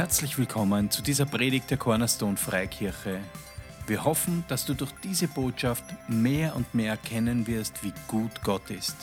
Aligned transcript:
Herzlich 0.00 0.38
willkommen 0.38 0.90
zu 0.90 1.02
dieser 1.02 1.26
Predigt 1.26 1.70
der 1.70 1.76
Cornerstone 1.76 2.38
Freikirche. 2.38 3.20
Wir 3.86 4.02
hoffen, 4.02 4.44
dass 4.48 4.64
du 4.64 4.72
durch 4.72 4.92
diese 5.04 5.28
Botschaft 5.28 5.84
mehr 6.08 6.56
und 6.56 6.74
mehr 6.74 6.92
erkennen 6.92 7.46
wirst, 7.46 7.84
wie 7.84 7.92
gut 8.08 8.42
Gott 8.42 8.70
ist. 8.70 8.96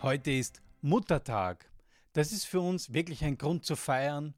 Heute 0.00 0.30
ist 0.30 0.62
Muttertag. 0.80 1.70
Das 2.14 2.32
ist 2.32 2.46
für 2.46 2.62
uns 2.62 2.94
wirklich 2.94 3.22
ein 3.22 3.36
Grund 3.36 3.66
zu 3.66 3.76
feiern 3.76 4.32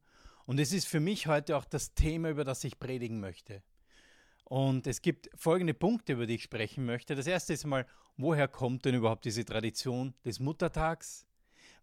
und 0.44 0.58
es 0.58 0.72
ist 0.72 0.88
für 0.88 0.98
mich 0.98 1.28
heute 1.28 1.56
auch 1.56 1.66
das 1.66 1.94
Thema, 1.94 2.30
über 2.30 2.42
das 2.42 2.64
ich 2.64 2.80
predigen 2.80 3.20
möchte. 3.20 3.62
Und 4.42 4.88
es 4.88 5.02
gibt 5.02 5.30
folgende 5.36 5.74
Punkte, 5.74 6.14
über 6.14 6.26
die 6.26 6.34
ich 6.34 6.42
sprechen 6.42 6.84
möchte. 6.84 7.14
Das 7.14 7.28
erste 7.28 7.52
ist 7.52 7.62
einmal, 7.62 7.86
woher 8.16 8.48
kommt 8.48 8.84
denn 8.84 8.94
überhaupt 8.94 9.24
diese 9.24 9.44
Tradition 9.44 10.14
des 10.24 10.40
Muttertags? 10.40 11.26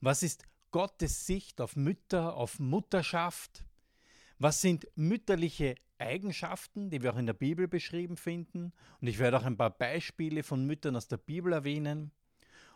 Was 0.02 0.24
ist 0.24 0.44
Gottes 0.72 1.26
Sicht 1.26 1.62
auf 1.62 1.76
Mütter, 1.76 2.36
auf 2.36 2.60
Mutterschaft? 2.60 3.64
Was 4.40 4.62
sind 4.62 4.88
mütterliche 4.96 5.76
Eigenschaften, 5.98 6.90
die 6.90 7.02
wir 7.02 7.14
auch 7.14 7.18
in 7.18 7.28
der 7.28 7.34
Bibel 7.34 7.68
beschrieben 7.68 8.18
finden? 8.18 8.74
Und 9.00 9.08
ich 9.08 9.20
werde 9.20 9.38
auch 9.38 9.44
ein 9.44 9.58
paar 9.58 9.70
Beispiele 9.70 10.44
von 10.44 10.66
Müttern 10.66 10.96
aus 10.96 11.08
der 11.08 11.18
Bibel 11.18 11.54
erwähnen. 11.54 12.12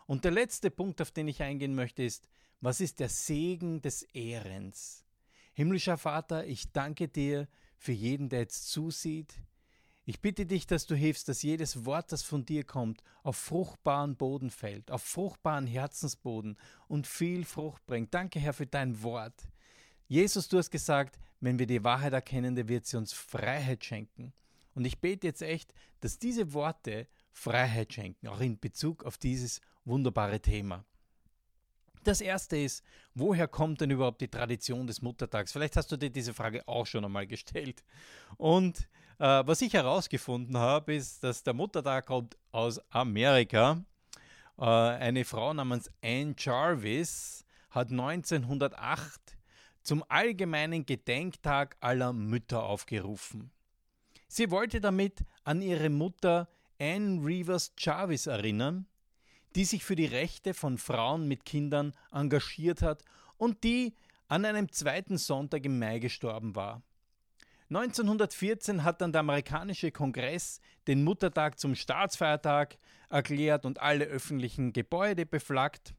Und 0.06 0.24
der 0.24 0.30
letzte 0.30 0.70
Punkt, 0.70 1.02
auf 1.02 1.10
den 1.10 1.28
ich 1.28 1.42
eingehen 1.42 1.74
möchte, 1.74 2.02
ist, 2.02 2.28
was 2.60 2.80
ist 2.80 3.00
der 3.00 3.08
Segen 3.08 3.82
des 3.82 4.02
Ehrens? 4.02 5.04
Himmlischer 5.52 5.98
Vater, 5.98 6.46
ich 6.46 6.72
danke 6.72 7.08
dir 7.08 7.48
für 7.76 7.92
jeden, 7.92 8.28
der 8.28 8.40
jetzt 8.40 8.70
zusieht. 8.70 9.34
Ich 10.08 10.22
bitte 10.22 10.46
dich, 10.46 10.66
dass 10.66 10.86
du 10.86 10.94
hilfst, 10.94 11.28
dass 11.28 11.42
jedes 11.42 11.84
Wort, 11.84 12.12
das 12.12 12.22
von 12.22 12.46
dir 12.46 12.64
kommt, 12.64 13.02
auf 13.22 13.36
fruchtbaren 13.36 14.16
Boden 14.16 14.48
fällt, 14.48 14.90
auf 14.90 15.02
fruchtbaren 15.02 15.66
Herzensboden 15.66 16.56
und 16.86 17.06
viel 17.06 17.44
Frucht 17.44 17.84
bringt. 17.84 18.14
Danke, 18.14 18.40
Herr, 18.40 18.54
für 18.54 18.66
dein 18.66 19.02
Wort. 19.02 19.34
Jesus, 20.06 20.48
du 20.48 20.56
hast 20.56 20.70
gesagt, 20.70 21.18
wenn 21.40 21.58
wir 21.58 21.66
die 21.66 21.84
Wahrheit 21.84 22.14
erkennen, 22.14 22.56
dann 22.56 22.68
wird 22.68 22.86
sie 22.86 22.96
uns 22.96 23.12
Freiheit 23.12 23.84
schenken. 23.84 24.32
Und 24.74 24.86
ich 24.86 24.98
bete 24.98 25.26
jetzt 25.26 25.42
echt, 25.42 25.74
dass 26.00 26.18
diese 26.18 26.54
Worte 26.54 27.06
Freiheit 27.30 27.92
schenken, 27.92 28.28
auch 28.28 28.40
in 28.40 28.58
Bezug 28.58 29.04
auf 29.04 29.18
dieses 29.18 29.60
wunderbare 29.84 30.40
Thema. 30.40 30.86
Das 32.04 32.22
erste 32.22 32.56
ist, 32.56 32.82
woher 33.14 33.46
kommt 33.46 33.82
denn 33.82 33.90
überhaupt 33.90 34.22
die 34.22 34.28
Tradition 34.28 34.86
des 34.86 35.02
Muttertags? 35.02 35.52
Vielleicht 35.52 35.76
hast 35.76 35.92
du 35.92 35.98
dir 35.98 36.08
diese 36.08 36.32
Frage 36.32 36.66
auch 36.66 36.86
schon 36.86 37.04
einmal 37.04 37.26
gestellt. 37.26 37.84
Und 38.38 38.88
äh, 39.18 39.42
was 39.46 39.62
ich 39.62 39.72
herausgefunden 39.72 40.56
habe, 40.56 40.94
ist, 40.94 41.22
dass 41.24 41.42
der 41.42 41.54
Muttertag 41.54 42.06
kommt 42.06 42.36
aus 42.52 42.80
Amerika. 42.90 43.82
Äh, 44.58 44.64
eine 44.64 45.24
Frau 45.24 45.52
namens 45.52 45.90
Anne 46.02 46.34
Jarvis 46.38 47.44
hat 47.70 47.90
1908 47.90 49.38
zum 49.82 50.04
allgemeinen 50.08 50.84
Gedenktag 50.84 51.76
aller 51.80 52.12
Mütter 52.12 52.62
aufgerufen. 52.62 53.50
Sie 54.26 54.50
wollte 54.50 54.80
damit 54.80 55.24
an 55.44 55.62
ihre 55.62 55.88
Mutter 55.88 56.48
Anne 56.78 57.24
Rivers 57.24 57.72
Jarvis 57.78 58.26
erinnern, 58.26 58.86
die 59.56 59.64
sich 59.64 59.82
für 59.82 59.96
die 59.96 60.06
Rechte 60.06 60.54
von 60.54 60.78
Frauen 60.78 61.26
mit 61.26 61.44
Kindern 61.44 61.94
engagiert 62.12 62.82
hat 62.82 63.02
und 63.38 63.64
die 63.64 63.94
an 64.28 64.44
einem 64.44 64.70
zweiten 64.70 65.16
Sonntag 65.16 65.64
im 65.64 65.78
Mai 65.78 65.98
gestorben 65.98 66.54
war. 66.54 66.82
1914 67.70 68.82
hat 68.82 69.02
dann 69.02 69.12
der 69.12 69.20
amerikanische 69.20 69.90
Kongress 69.90 70.60
den 70.86 71.04
Muttertag 71.04 71.58
zum 71.58 71.74
Staatsfeiertag 71.74 72.78
erklärt 73.10 73.66
und 73.66 73.80
alle 73.80 74.06
öffentlichen 74.06 74.72
Gebäude 74.72 75.26
beflaggt. 75.26 75.94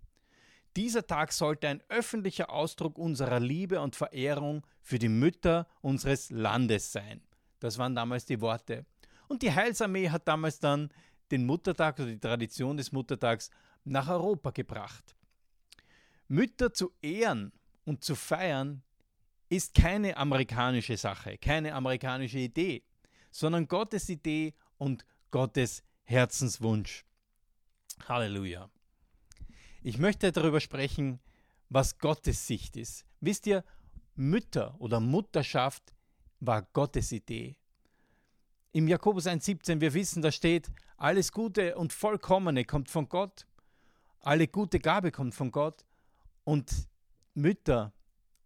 Dieser 0.75 1.05
Tag 1.05 1.31
sollte 1.31 1.67
ein 1.67 1.83
öffentlicher 1.89 2.49
Ausdruck 2.49 2.97
unserer 2.97 3.39
Liebe 3.39 3.81
und 3.81 3.95
Verehrung 3.95 4.65
für 4.81 4.97
die 4.97 5.09
Mütter 5.09 5.67
unseres 5.81 6.31
Landes 6.31 6.91
sein. 6.91 7.21
Das 7.59 7.77
waren 7.77 7.95
damals 7.95 8.25
die 8.25 8.41
Worte. 8.41 8.85
Und 9.27 9.43
die 9.43 9.53
Heilsarmee 9.53 10.09
hat 10.09 10.27
damals 10.27 10.59
dann 10.59 10.89
den 11.29 11.45
Muttertag 11.45 11.99
oder 11.99 12.07
die 12.07 12.19
Tradition 12.19 12.77
des 12.77 12.91
Muttertags 12.91 13.51
nach 13.83 14.09
Europa 14.09 14.49
gebracht. 14.51 15.15
Mütter 16.27 16.73
zu 16.73 16.91
ehren 17.01 17.51
und 17.85 18.03
zu 18.03 18.15
feiern 18.15 18.83
ist 19.49 19.73
keine 19.73 20.15
amerikanische 20.15 20.95
Sache, 20.95 21.37
keine 21.37 21.73
amerikanische 21.73 22.37
Idee, 22.37 22.83
sondern 23.31 23.67
Gottes 23.67 24.07
Idee 24.09 24.53
und 24.77 25.05
Gottes 25.31 25.83
Herzenswunsch. 26.03 27.05
Halleluja. 28.07 28.69
Ich 29.81 29.97
möchte 29.97 30.31
darüber 30.31 30.59
sprechen, 30.59 31.19
was 31.69 31.97
Gottes 31.97 32.47
Sicht 32.47 32.77
ist. 32.77 33.05
Wisst 33.19 33.47
ihr, 33.47 33.63
Mütter 34.15 34.75
oder 34.79 34.99
Mutterschaft 34.99 35.93
war 36.39 36.63
Gottes 36.73 37.11
Idee. 37.11 37.55
Im 38.71 38.87
Jakobus 38.87 39.25
1,17, 39.25 39.81
wir 39.81 39.93
wissen, 39.93 40.21
da 40.21 40.31
steht, 40.31 40.69
alles 40.97 41.31
Gute 41.31 41.75
und 41.75 41.93
Vollkommene 41.93 42.65
kommt 42.65 42.89
von 42.89 43.09
Gott, 43.09 43.47
alle 44.19 44.47
gute 44.47 44.79
Gabe 44.79 45.11
kommt 45.11 45.33
von 45.33 45.49
Gott 45.49 45.85
und 46.43 46.71
Mütter 47.33 47.93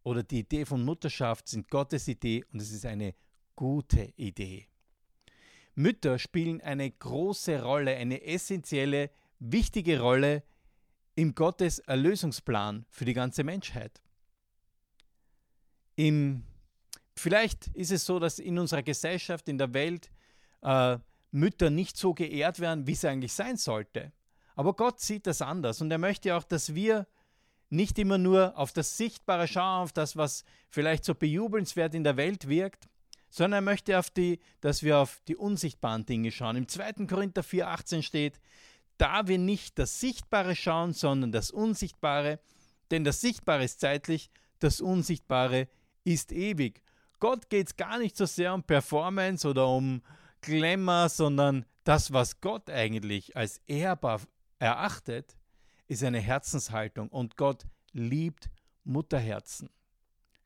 oder 0.03 0.24
die 0.24 0.40
Idee 0.40 0.66
von 0.66 0.84
Mutterschaft 0.84 1.47
sind 1.47 1.69
Gottes 1.69 2.08
Idee 2.08 2.44
und 2.52 2.62
es 2.62 2.72
ist 2.72 2.86
eine 2.86 3.16
gute 3.56 4.14
Idee. 4.16 4.68
Mütter 5.75 6.19
spielen 6.19 6.62
eine 6.62 6.91
große 6.91 7.62
Rolle, 7.64 7.96
eine 7.96 8.24
essentielle, 8.24 9.09
wichtige 9.40 10.00
Rolle 10.00 10.44
im 11.16 11.34
Gottes 11.36 11.80
Erlösungsplan 11.80 12.86
für 12.90 13.06
die 13.06 13.13
ganze 13.13 13.44
Menschheit. 13.44 14.02
Im, 15.96 16.44
vielleicht 17.16 17.68
ist 17.68 17.92
es 17.92 18.06
so, 18.06 18.19
dass 18.19 18.40
in 18.40 18.58
unserer 18.59 18.84
Gesellschaft, 18.84 19.47
in 19.47 19.58
der 19.58 19.74
Welt 19.74 20.12
äh, 20.62 20.97
Mütter 21.31 21.69
nicht 21.69 21.97
so 21.97 22.13
geehrt 22.13 22.59
werden, 22.59 22.88
wie 22.88 22.94
es 22.94 23.06
eigentlich 23.06 23.34
sein 23.34 23.58
sollte. 23.58 24.12
Aber 24.56 24.74
Gott 24.74 25.00
sieht 25.00 25.25
das 25.25 25.42
anders 25.42 25.81
und 25.81 25.92
er 25.92 25.97
möchte 25.97 26.36
auch, 26.36 26.44
dass 26.44 26.75
wir 26.75 27.08
nicht 27.73 27.97
immer 28.00 28.17
nur 28.17 28.57
auf 28.57 28.72
das 28.72 28.97
Sichtbare 28.97 29.47
schauen, 29.47 29.84
auf 29.84 29.94
das, 29.94 30.16
was 30.16 30.45
vielleicht 30.69 31.03
so 31.03 31.16
bejubelnswert 31.16 31.95
in 31.95 32.03
der 32.03 32.17
Welt 32.17 32.47
wirkt, 32.47 32.88
sondern 33.29 33.63
er 33.63 33.72
möchte, 33.72 33.97
auf 33.97 34.11
die, 34.11 34.39
dass 34.61 34.84
wir 34.84 35.00
auf 35.00 35.22
die 35.28 35.35
unsichtbaren 35.35 36.06
Dinge 36.06 36.31
schauen. 36.31 36.56
Im 36.56 36.67
2. 36.67 37.07
Korinther 37.07 37.41
4,18 37.44 38.03
steht, 38.03 38.39
da 38.97 39.28
wir 39.28 39.39
nicht 39.39 39.79
das 39.79 40.00
Sichtbare 40.00 40.56
schauen, 40.56 40.94
sondern 40.94 41.31
das 41.31 41.50
Unsichtbare, 41.50 42.39
denn 42.91 43.03
das 43.03 43.22
Sichtbare 43.22 43.63
ist 43.63 43.79
zeitlich, 43.79 44.29
das 44.59 44.79
Unsichtbare 44.79 45.67
ist 46.03 46.31
ewig. 46.31 46.83
Gott 47.19 47.50
geht 47.50 47.67
es 47.67 47.75
gar 47.75 47.97
nicht 47.97 48.16
so 48.16 48.25
sehr 48.25 48.53
um 48.53 48.62
Performance 48.63 49.47
oder 49.47 49.67
um 49.67 50.03
Glamour, 50.41 51.09
sondern 51.09 51.66
das, 51.85 52.13
was 52.13 52.39
Gott 52.39 52.69
eigentlich 52.69 53.35
als 53.35 53.62
ehrbar 53.66 54.22
erachtet, 54.59 55.35
ist 55.88 56.03
eine 56.03 56.19
Herzenshaltung 56.19 57.09
und 57.09 57.38
Gott 57.38 57.66
liebt 57.91 58.49
Mutterherzen. 58.83 59.69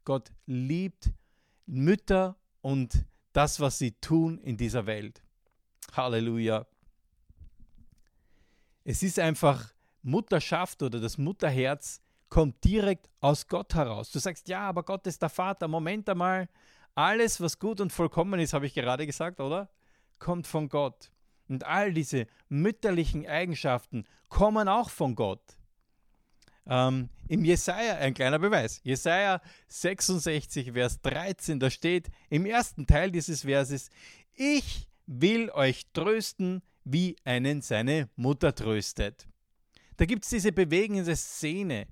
Gott 0.04 0.32
liebt 0.46 1.12
Mütter 1.66 2.38
und 2.62 3.06
das, 3.34 3.60
was 3.60 3.78
sie 3.78 3.92
tun 3.92 4.40
in 4.40 4.58
dieser 4.58 4.86
Welt. 4.86 5.22
Halleluja. 5.94 6.66
Es 8.84 9.04
ist 9.04 9.20
einfach 9.20 9.74
Mutterschaft 10.02 10.82
oder 10.82 11.00
das 11.00 11.18
Mutterherz 11.18 12.02
kommt 12.30 12.64
direkt 12.64 13.10
aus 13.20 13.48
Gott 13.48 13.74
heraus. 13.76 14.12
Du 14.12 14.20
sagst, 14.20 14.48
ja, 14.48 14.62
aber 14.62 14.84
Gott 14.84 15.06
ist 15.08 15.22
der 15.22 15.30
Vater. 15.30 15.68
Moment 15.68 16.10
einmal, 16.10 16.50
alles, 16.96 17.40
was 17.42 17.60
gut 17.60 17.80
und 17.82 17.92
vollkommen 17.92 18.40
ist, 18.40 18.54
habe 18.54 18.66
ich 18.66 18.74
gerade 18.74 19.06
gesagt, 19.06 19.40
oder? 19.40 19.70
Kommt 20.20 20.48
von 20.48 20.68
Gott. 20.70 21.12
Und 21.48 21.66
all 21.66 21.94
diese 21.94 22.28
mütterlichen 22.50 23.26
Eigenschaften 23.28 24.06
kommen 24.30 24.68
auch 24.68 24.90
von 24.90 25.16
Gott. 25.16 25.58
Ähm, 26.66 27.10
Im 27.30 27.46
Jesaja, 27.46 27.96
ein 27.96 28.14
kleiner 28.14 28.40
Beweis, 28.40 28.82
Jesaja 28.84 29.42
66, 29.68 30.74
Vers 30.74 31.02
13, 31.02 31.60
da 31.60 31.70
steht 31.70 32.10
im 32.30 32.46
ersten 32.46 32.86
Teil 32.86 33.12
dieses 33.12 33.44
Verses: 33.44 33.90
Ich 34.34 34.88
will 35.06 35.50
euch 35.52 35.86
trösten, 35.94 36.62
wie 36.84 37.16
einen 37.24 37.62
seine 37.62 38.10
Mutter 38.16 38.54
tröstet. 38.54 39.28
Da 39.96 40.06
gibt 40.06 40.26
es 40.26 40.30
diese 40.30 40.52
bewegende 40.52 41.16
Szene 41.16 41.88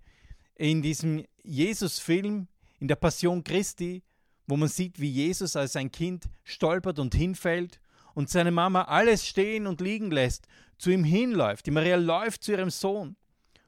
in 0.56 0.82
diesem 0.82 1.26
Jesus-Film, 1.44 2.48
in 2.80 2.88
der 2.88 2.96
Passion 2.96 3.44
Christi, 3.44 4.04
wo 4.48 4.58
man 4.58 4.70
sieht, 4.70 5.00
wie 5.00 5.10
Jesus 5.10 5.56
als 5.56 5.76
ein 5.76 5.92
Kind 5.92 6.30
stolpert 6.44 7.00
und 7.00 7.16
hinfällt 7.16 7.80
und 8.16 8.30
seine 8.30 8.52
Mama 8.52 8.84
alles 8.84 9.28
stehen 9.28 9.68
und 9.68 9.82
liegen 9.82 10.10
lässt, 10.10 10.48
zu 10.80 10.90
ihm 10.90 11.04
hinläuft. 11.04 11.68
Die 11.68 11.72
Maria 11.72 11.98
läuft 11.98 12.44
zu 12.44 12.54
ihrem 12.54 12.72
Sohn 12.72 13.16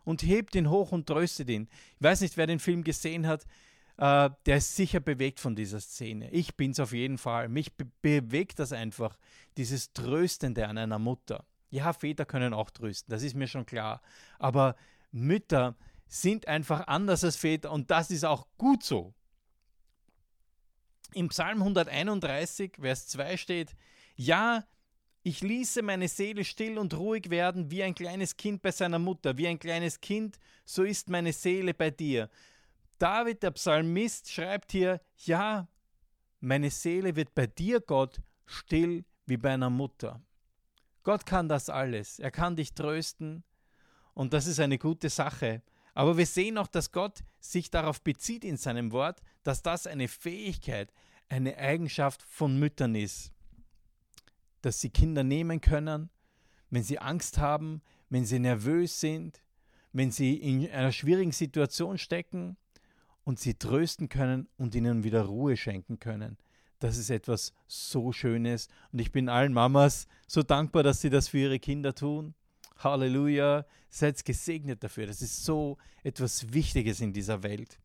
und 0.03 0.23
hebt 0.23 0.55
ihn 0.55 0.69
hoch 0.69 0.91
und 0.91 1.05
tröstet 1.05 1.49
ihn. 1.49 1.67
Ich 1.99 2.03
weiß 2.03 2.21
nicht, 2.21 2.37
wer 2.37 2.47
den 2.47 2.59
Film 2.59 2.83
gesehen 2.83 3.27
hat, 3.27 3.45
äh, 3.97 4.29
der 4.45 4.57
ist 4.57 4.75
sicher 4.75 4.99
bewegt 4.99 5.39
von 5.39 5.55
dieser 5.55 5.79
Szene. 5.79 6.31
Ich 6.31 6.55
bin 6.55 6.71
es 6.71 6.79
auf 6.79 6.93
jeden 6.93 7.17
Fall. 7.17 7.49
Mich 7.49 7.75
be 7.75 7.85
bewegt 8.01 8.59
das 8.59 8.71
einfach, 8.71 9.17
dieses 9.57 9.93
Tröstende 9.93 10.67
an 10.67 10.77
einer 10.77 10.99
Mutter. 10.99 11.45
Ja, 11.69 11.91
Väter 11.91 12.25
können 12.25 12.53
auch 12.53 12.69
trösten, 12.69 13.11
das 13.11 13.23
ist 13.23 13.35
mir 13.35 13.47
schon 13.47 13.65
klar. 13.65 14.01
Aber 14.39 14.75
Mütter 15.11 15.75
sind 16.07 16.47
einfach 16.47 16.87
anders 16.87 17.23
als 17.23 17.35
Väter 17.35 17.71
und 17.71 17.91
das 17.91 18.09
ist 18.11 18.23
auch 18.23 18.47
gut 18.57 18.83
so. 18.83 19.13
Im 21.13 21.29
Psalm 21.29 21.59
131, 21.59 22.77
Vers 22.79 23.07
2 23.07 23.37
steht, 23.37 23.75
ja, 24.17 24.65
ich 25.23 25.41
ließe 25.41 25.81
meine 25.81 26.07
Seele 26.07 26.43
still 26.43 26.77
und 26.77 26.93
ruhig 26.93 27.29
werden 27.29 27.71
wie 27.71 27.83
ein 27.83 27.95
kleines 27.95 28.35
Kind 28.35 28.61
bei 28.61 28.71
seiner 28.71 28.99
Mutter, 28.99 29.37
wie 29.37 29.47
ein 29.47 29.59
kleines 29.59 29.99
Kind, 29.99 30.39
so 30.65 30.83
ist 30.83 31.09
meine 31.09 31.33
Seele 31.33 31.73
bei 31.73 31.91
dir. 31.91 32.29
David, 32.97 33.43
der 33.43 33.51
Psalmist, 33.51 34.29
schreibt 34.31 34.71
hier, 34.71 35.01
ja, 35.25 35.67
meine 36.39 36.69
Seele 36.69 37.15
wird 37.15 37.35
bei 37.35 37.47
dir, 37.47 37.79
Gott, 37.79 38.21
still 38.45 39.05
wie 39.25 39.37
bei 39.37 39.53
einer 39.53 39.69
Mutter. 39.69 40.21
Gott 41.03 41.25
kann 41.25 41.47
das 41.47 41.69
alles. 41.69 42.19
Er 42.19 42.31
kann 42.31 42.55
dich 42.55 42.73
trösten 42.73 43.43
und 44.13 44.33
das 44.33 44.47
ist 44.47 44.59
eine 44.59 44.77
gute 44.77 45.09
Sache. 45.09 45.61
Aber 45.93 46.17
wir 46.17 46.25
sehen 46.25 46.57
auch, 46.57 46.67
dass 46.67 46.91
Gott 46.91 47.19
sich 47.39 47.69
darauf 47.69 48.01
bezieht 48.01 48.45
in 48.45 48.57
seinem 48.57 48.91
Wort, 48.91 49.21
dass 49.43 49.61
das 49.61 49.87
eine 49.87 50.07
Fähigkeit, 50.07 50.91
eine 51.29 51.57
Eigenschaft 51.57 52.21
von 52.23 52.57
Müttern 52.59 52.95
ist. 52.95 53.31
Dass 54.67 54.81
sie 54.81 54.89
Kinder 54.89 55.23
nehmen 55.23 55.61
können, 55.61 56.09
wenn 56.71 56.83
sie 56.83 56.99
Angst 56.99 57.37
haben, 57.37 57.81
wenn 58.09 58.25
sie 58.25 58.37
nervös 58.37 58.99
sind, 58.99 59.41
wenn 59.93 60.11
sie 60.11 60.33
in 60.33 60.69
einer 60.69 60.91
schwierigen 60.91 61.31
Situation 61.31 61.97
stecken 61.97 62.57
und 63.23 63.39
sie 63.39 63.53
trösten 63.53 64.09
können 64.09 64.49
und 64.57 64.75
ihnen 64.75 65.05
wieder 65.05 65.21
Ruhe 65.21 65.55
schenken 65.55 65.99
können. 65.99 66.35
Das 66.79 66.97
ist 66.97 67.09
etwas 67.09 67.53
so 67.67 68.11
Schönes 68.11 68.67
und 68.91 68.99
ich 68.99 69.13
bin 69.13 69.29
allen 69.29 69.53
Mamas 69.53 70.05
so 70.27 70.43
dankbar, 70.43 70.83
dass 70.83 70.99
sie 70.99 71.09
das 71.09 71.29
für 71.29 71.37
ihre 71.37 71.59
Kinder 71.59 71.95
tun. 71.95 72.33
Halleluja, 72.75 73.65
seid 73.89 74.25
gesegnet 74.25 74.83
dafür. 74.83 75.07
Das 75.07 75.21
ist 75.21 75.45
so 75.45 75.77
etwas 76.03 76.51
Wichtiges 76.51 76.99
in 76.99 77.13
dieser 77.13 77.41
Welt. 77.41 77.79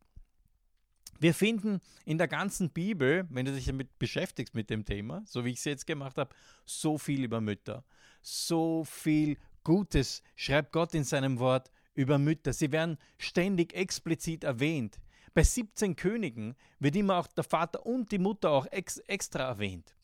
Wir 1.23 1.33
finden 1.33 1.79
in 2.03 2.17
der 2.17 2.27
ganzen 2.27 2.69
Bibel, 2.69 3.25
wenn 3.29 3.45
du 3.45 3.53
dich 3.53 3.63
damit 3.63 3.97
beschäftigst 3.97 4.53
mit 4.55 4.69
dem 4.69 4.83
Thema, 4.83 5.23
so 5.25 5.45
wie 5.45 5.51
ich 5.51 5.59
es 5.59 5.63
jetzt 5.63 5.87
gemacht 5.87 6.17
habe, 6.17 6.35
so 6.65 6.97
viel 6.97 7.23
über 7.23 7.39
Mütter. 7.39 7.85
So 8.21 8.83
viel 8.83 9.37
Gutes 9.63 10.21
schreibt 10.35 10.73
Gott 10.73 10.93
in 10.93 11.05
seinem 11.05 11.39
Wort 11.39 11.71
über 11.93 12.17
Mütter. 12.17 12.51
Sie 12.51 12.73
werden 12.73 12.97
ständig 13.17 13.73
explizit 13.73 14.43
erwähnt. 14.43 14.99
Bei 15.33 15.43
17 15.43 15.95
Königen 15.95 16.55
wird 16.79 16.97
immer 16.97 17.19
auch 17.19 17.27
der 17.27 17.45
Vater 17.45 17.85
und 17.85 18.11
die 18.11 18.19
Mutter 18.19 18.51
auch 18.51 18.65
ex 18.65 18.97
extra 19.07 19.43
erwähnt. 19.43 19.95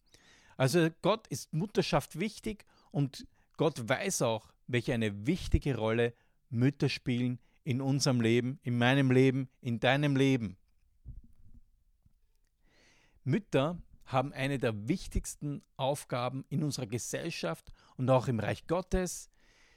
Also 0.55 0.87
Gott 1.01 1.27
ist 1.27 1.51
Mutterschaft 1.51 2.17
wichtig 2.17 2.63
und 2.91 3.27
Gott 3.57 3.89
weiß 3.89 4.21
auch, 4.21 4.53
welche 4.67 4.93
eine 4.93 5.27
wichtige 5.27 5.75
Rolle 5.75 6.13
Mütter 6.49 6.87
spielen 6.87 7.39
in 7.65 7.81
unserem 7.81 8.21
Leben, 8.21 8.57
in 8.63 8.77
meinem 8.77 9.11
Leben, 9.11 9.49
in 9.59 9.81
deinem 9.81 10.15
Leben. 10.15 10.55
Mütter 13.29 13.81
haben 14.05 14.33
eine 14.33 14.57
der 14.57 14.87
wichtigsten 14.87 15.61
Aufgaben 15.77 16.43
in 16.49 16.63
unserer 16.63 16.87
Gesellschaft 16.87 17.71
und 17.95 18.09
auch 18.09 18.27
im 18.27 18.39
Reich 18.39 18.65
Gottes. 18.65 19.29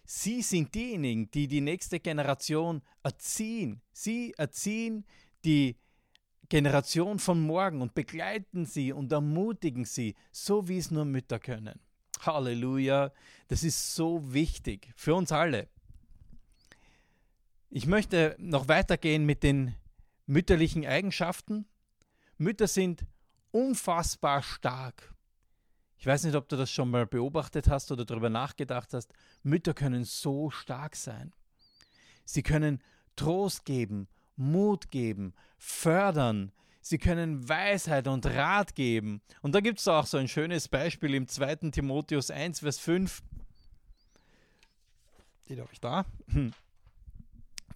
Sie 0.04 0.42
sind 0.42 0.74
diejenigen, 0.74 1.30
die 1.30 1.48
die 1.48 1.60
nächste 1.60 2.00
Generation 2.00 2.82
erziehen. 3.02 3.82
Sie 3.92 4.32
erziehen 4.36 5.04
die 5.44 5.76
Generation 6.48 7.18
von 7.18 7.40
morgen 7.40 7.82
und 7.82 7.94
begleiten 7.94 8.64
sie 8.64 8.92
und 8.92 9.12
ermutigen 9.12 9.84
sie, 9.84 10.14
so 10.30 10.68
wie 10.68 10.78
es 10.78 10.90
nur 10.90 11.04
Mütter 11.04 11.38
können. 11.38 11.78
Halleluja, 12.20 13.12
das 13.48 13.64
ist 13.64 13.94
so 13.94 14.32
wichtig 14.32 14.92
für 14.96 15.14
uns 15.14 15.32
alle. 15.32 15.68
Ich 17.70 17.86
möchte 17.86 18.36
noch 18.38 18.68
weitergehen 18.68 19.24
mit 19.24 19.42
den 19.42 19.74
mütterlichen 20.26 20.86
Eigenschaften. 20.86 21.66
Mütter 22.36 22.68
sind 22.68 23.06
unfassbar 23.52 24.42
stark. 24.42 25.14
Ich 25.98 26.06
weiß 26.06 26.24
nicht, 26.24 26.34
ob 26.34 26.48
du 26.48 26.56
das 26.56 26.70
schon 26.70 26.90
mal 26.90 27.06
beobachtet 27.06 27.68
hast 27.68 27.92
oder 27.92 28.04
darüber 28.04 28.28
nachgedacht 28.28 28.92
hast. 28.92 29.12
Mütter 29.44 29.72
können 29.72 30.04
so 30.04 30.50
stark 30.50 30.96
sein. 30.96 31.32
Sie 32.24 32.42
können 32.42 32.82
Trost 33.14 33.64
geben, 33.64 34.08
Mut 34.34 34.90
geben, 34.90 35.34
fördern. 35.58 36.50
Sie 36.80 36.98
können 36.98 37.48
Weisheit 37.48 38.08
und 38.08 38.26
Rat 38.26 38.74
geben. 38.74 39.20
Und 39.42 39.54
da 39.54 39.60
gibt 39.60 39.78
es 39.78 39.86
auch 39.86 40.06
so 40.06 40.18
ein 40.18 40.26
schönes 40.26 40.66
Beispiel 40.66 41.14
im 41.14 41.28
2. 41.28 41.70
Timotheus 41.70 42.32
1, 42.32 42.60
Vers 42.60 42.80
5. 42.80 43.22
Den 45.48 45.60
habe 45.60 45.70
ich 45.72 45.80
da. 45.80 46.04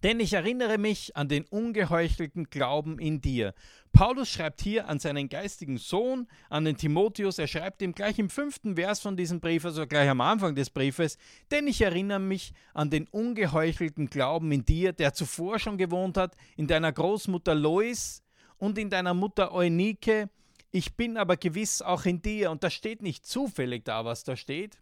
Denn 0.02 0.20
ich 0.20 0.32
erinnere 0.32 0.78
mich 0.78 1.16
an 1.16 1.28
den 1.28 1.44
ungeheuchelten 1.44 2.50
Glauben 2.50 2.98
in 2.98 3.20
dir. 3.20 3.54
Paulus 3.92 4.28
schreibt 4.28 4.60
hier 4.60 4.88
an 4.88 4.98
seinen 4.98 5.28
geistigen 5.28 5.78
Sohn, 5.78 6.26
an 6.50 6.64
den 6.66 6.76
Timotheus, 6.76 7.38
er 7.38 7.46
schreibt 7.46 7.80
ihm 7.80 7.94
gleich 7.94 8.18
im 8.18 8.28
fünften 8.28 8.76
Vers 8.76 9.00
von 9.00 9.16
diesem 9.16 9.40
Brief, 9.40 9.64
also 9.64 9.86
gleich 9.86 10.08
am 10.08 10.20
Anfang 10.20 10.54
des 10.54 10.68
Briefes, 10.68 11.16
denn 11.50 11.66
ich 11.66 11.80
erinnere 11.80 12.18
mich 12.18 12.52
an 12.74 12.90
den 12.90 13.08
ungeheuchelten 13.08 14.10
Glauben 14.10 14.52
in 14.52 14.66
dir, 14.66 14.92
der 14.92 15.14
zuvor 15.14 15.58
schon 15.58 15.78
gewohnt 15.78 16.18
hat, 16.18 16.36
in 16.56 16.66
deiner 16.66 16.92
Großmutter 16.92 17.54
Lois 17.54 18.22
und 18.58 18.76
in 18.76 18.90
deiner 18.90 19.14
Mutter 19.14 19.54
Eunike. 19.54 20.28
Ich 20.72 20.94
bin 20.94 21.16
aber 21.16 21.38
gewiss 21.38 21.80
auch 21.80 22.04
in 22.04 22.20
dir, 22.20 22.50
und 22.50 22.62
das 22.62 22.74
steht 22.74 23.00
nicht 23.00 23.24
zufällig 23.24 23.84
da, 23.84 24.04
was 24.04 24.24
da 24.24 24.36
steht. 24.36 24.78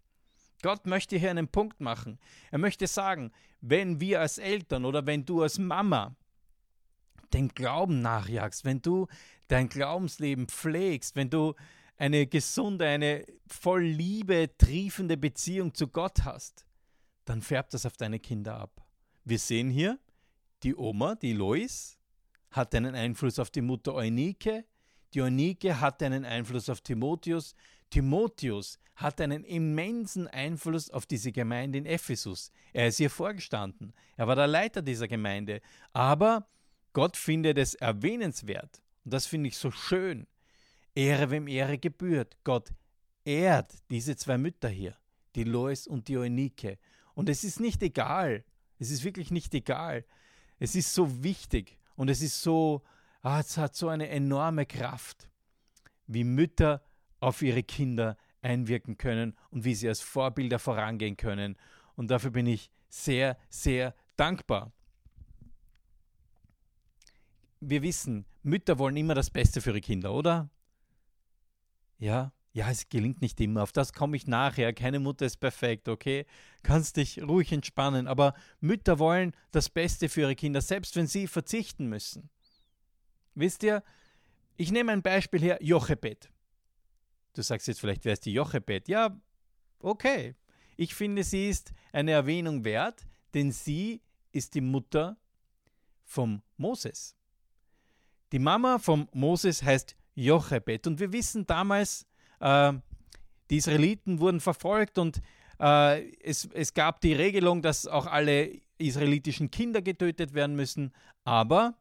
Gott 0.61 0.85
möchte 0.85 1.17
hier 1.17 1.29
einen 1.29 1.47
Punkt 1.47 1.79
machen. 1.79 2.19
Er 2.51 2.57
möchte 2.57 2.87
sagen, 2.87 3.31
wenn 3.61 3.99
wir 3.99 4.21
als 4.21 4.37
Eltern 4.37 4.85
oder 4.85 5.05
wenn 5.05 5.25
du 5.25 5.41
als 5.41 5.57
Mama 5.57 6.15
dem 7.33 7.49
Glauben 7.49 8.01
nachjagst, 8.01 8.65
wenn 8.65 8.81
du 8.81 9.07
dein 9.47 9.69
Glaubensleben 9.69 10.47
pflegst, 10.47 11.15
wenn 11.15 11.29
du 11.29 11.53
eine 11.97 12.27
gesunde, 12.27 12.87
eine 12.87 13.25
voll 13.47 13.83
Liebe 13.83 14.49
triefende 14.57 15.17
Beziehung 15.17 15.73
zu 15.73 15.87
Gott 15.87 16.23
hast, 16.23 16.65
dann 17.25 17.41
färbt 17.41 17.73
das 17.73 17.85
auf 17.85 17.97
deine 17.97 18.19
Kinder 18.19 18.59
ab. 18.59 18.85
Wir 19.23 19.39
sehen 19.39 19.69
hier, 19.69 19.99
die 20.63 20.75
Oma, 20.75 21.15
die 21.15 21.33
Lois, 21.33 21.97
hat 22.51 22.73
einen 22.75 22.95
Einfluss 22.95 23.39
auf 23.39 23.49
die 23.49 23.61
Mutter 23.61 23.95
Eunike, 23.95 24.65
die 25.13 25.21
Eunike 25.21 25.79
hat 25.79 26.03
einen 26.03 26.25
Einfluss 26.25 26.69
auf 26.69 26.81
Timotheus, 26.81 27.55
Timotheus 27.89 28.79
hat 28.95 29.19
einen 29.19 29.43
immensen 29.43 30.27
Einfluss 30.27 30.89
auf 30.89 31.05
diese 31.05 31.31
Gemeinde 31.31 31.77
in 31.77 31.85
Ephesus. 31.85 32.51
Er 32.73 32.87
ist 32.87 32.99
ihr 32.99 33.09
vorgestanden. 33.09 33.93
Er 34.15 34.27
war 34.27 34.35
der 34.35 34.47
Leiter 34.47 34.81
dieser 34.81 35.07
Gemeinde. 35.07 35.61
Aber 35.93 36.47
Gott 36.93 37.17
findet 37.17 37.57
es 37.57 37.75
erwähnenswert. 37.75 38.81
Und 39.03 39.13
das 39.13 39.25
finde 39.27 39.49
ich 39.49 39.57
so 39.57 39.69
schön. 39.69 40.27
Ehre, 40.95 41.29
wem 41.29 41.47
Ehre 41.47 41.77
gebührt. 41.77 42.37
Gott 42.43 42.69
ehrt 43.25 43.73
diese 43.89 44.15
zwei 44.15 44.37
Mütter 44.37 44.69
hier, 44.69 44.97
die 45.35 45.43
Lois 45.43 45.87
und 45.87 46.07
die 46.07 46.17
Eunike. 46.17 46.77
Und 47.13 47.27
es 47.27 47.43
ist 47.43 47.59
nicht 47.59 47.83
egal. 47.83 48.45
Es 48.79 48.91
ist 48.91 49.03
wirklich 49.03 49.29
nicht 49.29 49.53
egal. 49.53 50.05
Es 50.57 50.75
ist 50.75 50.93
so 50.93 51.23
wichtig 51.23 51.79
und 51.95 52.09
es 52.09 52.21
ist 52.21 52.41
so, 52.41 52.83
ah, 53.21 53.39
es 53.39 53.57
hat 53.57 53.75
so 53.75 53.89
eine 53.89 54.07
enorme 54.09 54.65
Kraft, 54.65 55.29
wie 56.07 56.23
Mütter 56.23 56.81
auf 57.25 57.41
ihre 57.41 57.63
Kinder 57.63 58.17
einwirken 58.41 58.97
können 58.97 59.35
und 59.49 59.65
wie 59.65 59.73
sie 59.73 59.89
als 59.89 60.01
Vorbilder 60.01 60.59
vorangehen 60.59 61.17
können. 61.17 61.57
Und 61.95 62.11
dafür 62.11 62.31
bin 62.31 62.45
ich 62.45 62.69
sehr, 62.87 63.37
sehr 63.49 63.95
dankbar. 64.15 64.71
Wir 67.59 67.81
wissen, 67.81 68.25
Mütter 68.43 68.77
wollen 68.77 68.95
immer 68.95 69.15
das 69.15 69.31
Beste 69.31 69.59
für 69.59 69.71
ihre 69.71 69.81
Kinder, 69.81 70.13
oder? 70.13 70.49
Ja, 71.97 72.31
ja, 72.53 72.69
es 72.69 72.87
gelingt 72.89 73.21
nicht 73.21 73.41
immer. 73.41 73.63
Auf 73.63 73.71
das 73.71 73.91
komme 73.91 74.15
ich 74.15 74.27
nachher. 74.27 74.71
Keine 74.71 74.99
Mutter 74.99 75.25
ist 75.25 75.37
perfekt, 75.37 75.89
okay? 75.89 76.25
Kannst 76.61 76.97
dich 76.97 77.21
ruhig 77.23 77.51
entspannen. 77.51 78.07
Aber 78.07 78.35
Mütter 78.61 78.99
wollen 78.99 79.33
das 79.51 79.69
Beste 79.69 80.09
für 80.09 80.21
ihre 80.21 80.35
Kinder, 80.35 80.61
selbst 80.61 80.95
wenn 80.95 81.07
sie 81.07 81.27
verzichten 81.27 81.87
müssen. 81.87 82.29
Wisst 83.33 83.63
ihr, 83.63 83.83
ich 84.57 84.71
nehme 84.71 84.91
ein 84.91 85.01
Beispiel 85.01 85.41
her, 85.41 85.57
Jochebed. 85.61 86.29
Du 87.35 87.43
sagst 87.43 87.67
jetzt 87.67 87.81
vielleicht, 87.81 88.05
wer 88.05 88.13
ist 88.13 88.25
die 88.25 88.33
Jochebed? 88.33 88.87
Ja, 88.87 89.15
okay. 89.79 90.35
Ich 90.77 90.95
finde, 90.95 91.23
sie 91.23 91.49
ist 91.49 91.73
eine 91.91 92.11
Erwähnung 92.11 92.63
wert, 92.63 93.05
denn 93.33 93.51
sie 93.51 94.01
ist 94.31 94.55
die 94.55 94.61
Mutter 94.61 95.17
vom 96.03 96.41
Moses. 96.57 97.15
Die 98.31 98.39
Mama 98.39 98.79
vom 98.79 99.07
Moses 99.13 99.63
heißt 99.63 99.95
Jochebed. 100.15 100.87
Und 100.87 100.99
wir 100.99 101.11
wissen 101.11 101.45
damals, 101.45 102.05
äh, 102.39 102.73
die 103.49 103.57
Israeliten 103.57 104.19
wurden 104.19 104.39
verfolgt 104.39 104.97
und 104.97 105.21
äh, 105.59 106.09
es, 106.19 106.45
es 106.53 106.73
gab 106.73 107.01
die 107.01 107.13
Regelung, 107.13 107.61
dass 107.61 107.85
auch 107.85 108.07
alle 108.07 108.61
israelitischen 108.77 109.51
Kinder 109.51 109.81
getötet 109.81 110.33
werden 110.33 110.55
müssen. 110.55 110.93
Aber 111.23 111.77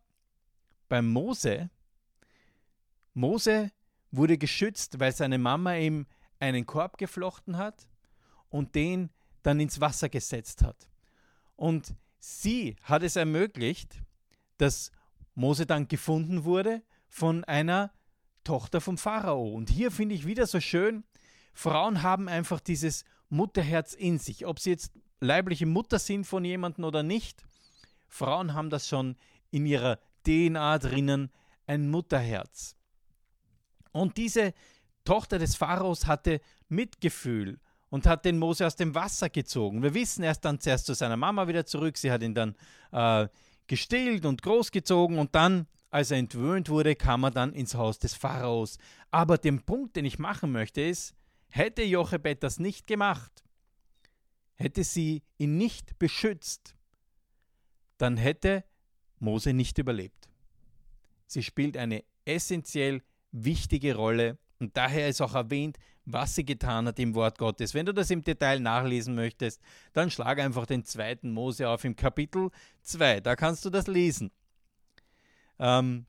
beim 0.89 1.09
Mose, 1.11 1.71
Mose 3.15 3.71
wurde 4.17 4.39
geschützt, 4.39 5.01
weil 5.01 5.13
seine 5.13 5.39
Mama 5.39 5.75
ihm 5.77 6.07
einen 6.41 6.67
Korb 6.67 6.99
geflochten 6.99 7.57
hat 7.57 7.89
und 8.49 8.75
den 8.75 9.11
dann 9.43 9.61
ins 9.61 9.81
Wasser 9.81 10.09
gesetzt 10.09 10.63
hat. 10.63 10.89
Und 11.57 11.95
sie 12.19 12.77
hat 12.83 13.03
es 13.03 13.17
ermöglicht, 13.17 14.03
dass 14.59 14.91
Mose 15.35 15.67
dann 15.67 15.89
gefunden 15.89 16.45
wurde 16.45 16.83
von 17.09 17.45
einer 17.45 17.93
Tochter 18.45 18.81
vom 18.81 18.99
Pharao. 18.99 19.49
Und 19.49 19.71
hier 19.71 19.91
finde 19.91 20.15
ich 20.15 20.27
wieder 20.27 20.47
so 20.47 20.61
schön, 20.61 21.05
Frauen 21.53 22.03
haben 22.03 22.29
einfach 22.29 22.61
dieses 22.61 23.05
Mutterherz 23.29 23.95
in 23.95 24.19
sich. 24.19 24.47
Ob 24.47 24.59
sie 24.59 24.71
jetzt 24.71 24.93
leibliche 25.21 25.67
Mutter 25.67 25.99
sind 25.99 26.27
von 26.27 26.45
jemandem 26.45 26.85
oder 26.85 27.03
nicht, 27.03 27.45
Frauen 28.09 28.55
haben 28.55 28.71
das 28.71 28.89
schon 28.89 29.17
in 29.51 29.67
ihrer 29.67 29.99
DNA 30.27 30.79
drinnen, 30.79 31.31
ein 31.67 31.91
Mutterherz. 31.91 32.77
Und 33.95 34.17
diese 34.17 34.53
Tochter 35.05 35.39
des 35.39 35.55
Pharaos 35.55 36.07
hatte 36.07 36.41
Mitgefühl 36.69 37.61
und 37.91 38.07
hat 38.07 38.25
den 38.25 38.39
Mose 38.39 38.67
aus 38.67 38.75
dem 38.75 38.95
Wasser 38.95 39.31
gezogen. 39.31 39.83
Wir 39.83 39.95
wissen, 39.95 40.25
er 40.25 40.33
ist 40.33 40.41
dann 40.41 40.59
zuerst 40.59 40.87
zu 40.87 40.95
seiner 40.95 41.17
Mama 41.17 41.47
wieder 41.47 41.65
zurück, 41.65 41.97
sie 41.97 42.11
hat 42.11 42.23
ihn 42.23 42.35
dann 42.35 42.57
äh, 42.91 43.29
gestillt 43.69 44.27
und 44.27 44.43
großgezogen 44.43 45.19
und 45.19 45.35
dann, 45.37 45.69
als 45.91 46.11
er 46.11 46.19
entwöhnt 46.19 46.69
wurde, 46.69 46.97
kam 46.97 47.23
er 47.23 47.31
dann 47.31 47.53
ins 47.53 47.77
Haus 47.77 48.01
des 48.01 48.15
Pharaos. 48.15 48.79
Aber 49.13 49.39
den 49.39 49.63
Punkt, 49.63 49.95
den 49.95 50.05
ich 50.05 50.19
machen 50.19 50.51
möchte, 50.51 50.81
ist, 50.81 51.15
hätte 51.51 51.85
Jochebed 51.85 52.43
das 52.43 52.59
nicht 52.59 52.89
gemacht, 52.89 53.45
hätte 54.55 54.83
sie 54.83 55.23
ihn 55.39 55.57
nicht 55.57 55.97
beschützt, 56.01 56.75
dann 57.99 58.17
hätte 58.17 58.65
Mose 59.21 59.53
nicht 59.53 59.79
überlebt. 59.79 60.29
Sie 61.27 61.45
spielt 61.45 61.77
eine 61.77 62.03
essentiell 62.25 63.03
wichtige 63.35 63.97
Rolle 63.97 64.39
und 64.61 64.77
daher 64.77 65.09
ist 65.09 65.21
auch 65.21 65.35
erwähnt, 65.35 65.79
was 66.07 66.35
sie 66.35 66.45
getan 66.45 66.87
hat 66.87 66.99
im 66.99 67.15
Wort 67.15 67.39
Gottes. 67.39 67.75
Wenn 67.75 67.87
du 67.87 67.93
das 67.93 68.11
im 68.11 68.23
Detail 68.23 68.61
nachlesen 68.61 69.15
möchtest, 69.15 69.61
dann 69.93 70.11
schlag 70.11 70.39
einfach 70.39 70.67
den 70.67 70.85
zweiten 70.85 71.33
Mose 71.33 71.69
auf 71.69 71.85
im 71.85 71.97
Kapitel 71.97 72.51
2. 72.83 73.21
Da 73.21 73.37
kannst 73.37 73.65
du 73.65 73.71
das 73.71 73.87
lesen. 73.87 74.31
Ähm, 75.59 76.07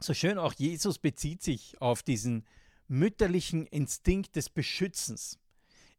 so 0.00 0.14
schön 0.14 0.38
auch 0.38 0.52
Jesus 0.54 0.98
bezieht 0.98 1.42
sich 1.42 1.80
auf 1.80 2.02
diesen 2.02 2.44
mütterlichen 2.86 3.66
Instinkt 3.66 4.36
des 4.36 4.48
Beschützens. 4.48 5.38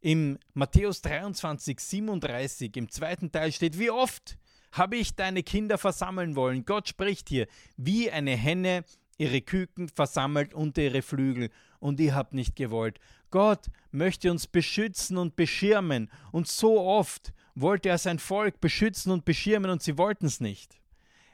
Im 0.02 0.40
Matthäus 0.54 1.02
23, 1.02 1.80
37, 1.80 2.78
im 2.78 2.90
zweiten 2.90 3.32
Teil 3.32 3.52
steht, 3.52 3.78
wie 3.78 3.92
oft 3.92 4.38
habe 4.72 4.98
ich 4.98 5.16
deine 5.16 5.44
Kinder 5.44 5.78
versammeln 5.78 6.36
wollen. 6.36 6.64
Gott 6.64 6.88
spricht 6.88 7.28
hier, 7.28 7.48
wie 7.76 8.10
eine 8.12 8.36
Henne 8.36 8.86
ihre 9.20 9.42
Küken 9.42 9.90
versammelt 9.90 10.54
unter 10.54 10.82
ihre 10.82 11.04
Flügel, 11.04 11.50
und 11.80 12.00
ihr 12.00 12.16
habt 12.16 12.34
nicht 12.34 12.56
gewollt. 12.56 13.00
Gott 13.32 13.68
möchte 13.92 14.32
uns 14.32 14.48
beschützen 14.48 15.18
und 15.18 15.36
beschirmen, 15.36 16.10
und 16.32 16.48
so 16.48 16.82
oft 16.82 17.34
wollte 17.54 17.90
er 17.90 17.98
sein 17.98 18.20
Volk 18.20 18.60
beschützen 18.60 19.12
und 19.12 19.26
beschirmen, 19.26 19.70
und 19.70 19.84
sie 19.84 19.98
wollten 19.98 20.26
es 20.26 20.40
nicht. 20.40 20.82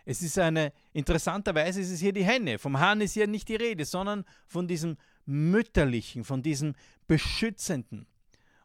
Es 0.04 0.22
ist 0.22 0.38
eine, 0.38 0.72
interessanterweise 0.94 1.82
ist 1.82 1.90
es 1.90 2.00
hier 2.00 2.14
die 2.14 2.24
Henne. 2.24 2.60
Vom 2.60 2.80
Hahn 2.80 3.02
ist 3.02 3.14
hier 3.14 3.28
nicht 3.28 3.50
die 3.50 3.56
Rede, 3.56 3.86
sondern 3.86 4.24
von 4.46 4.68
diesem 4.68 4.98
Mütterlichen, 5.26 6.24
von 6.24 6.44
diesem 6.44 6.76
Beschützenden. 7.08 8.06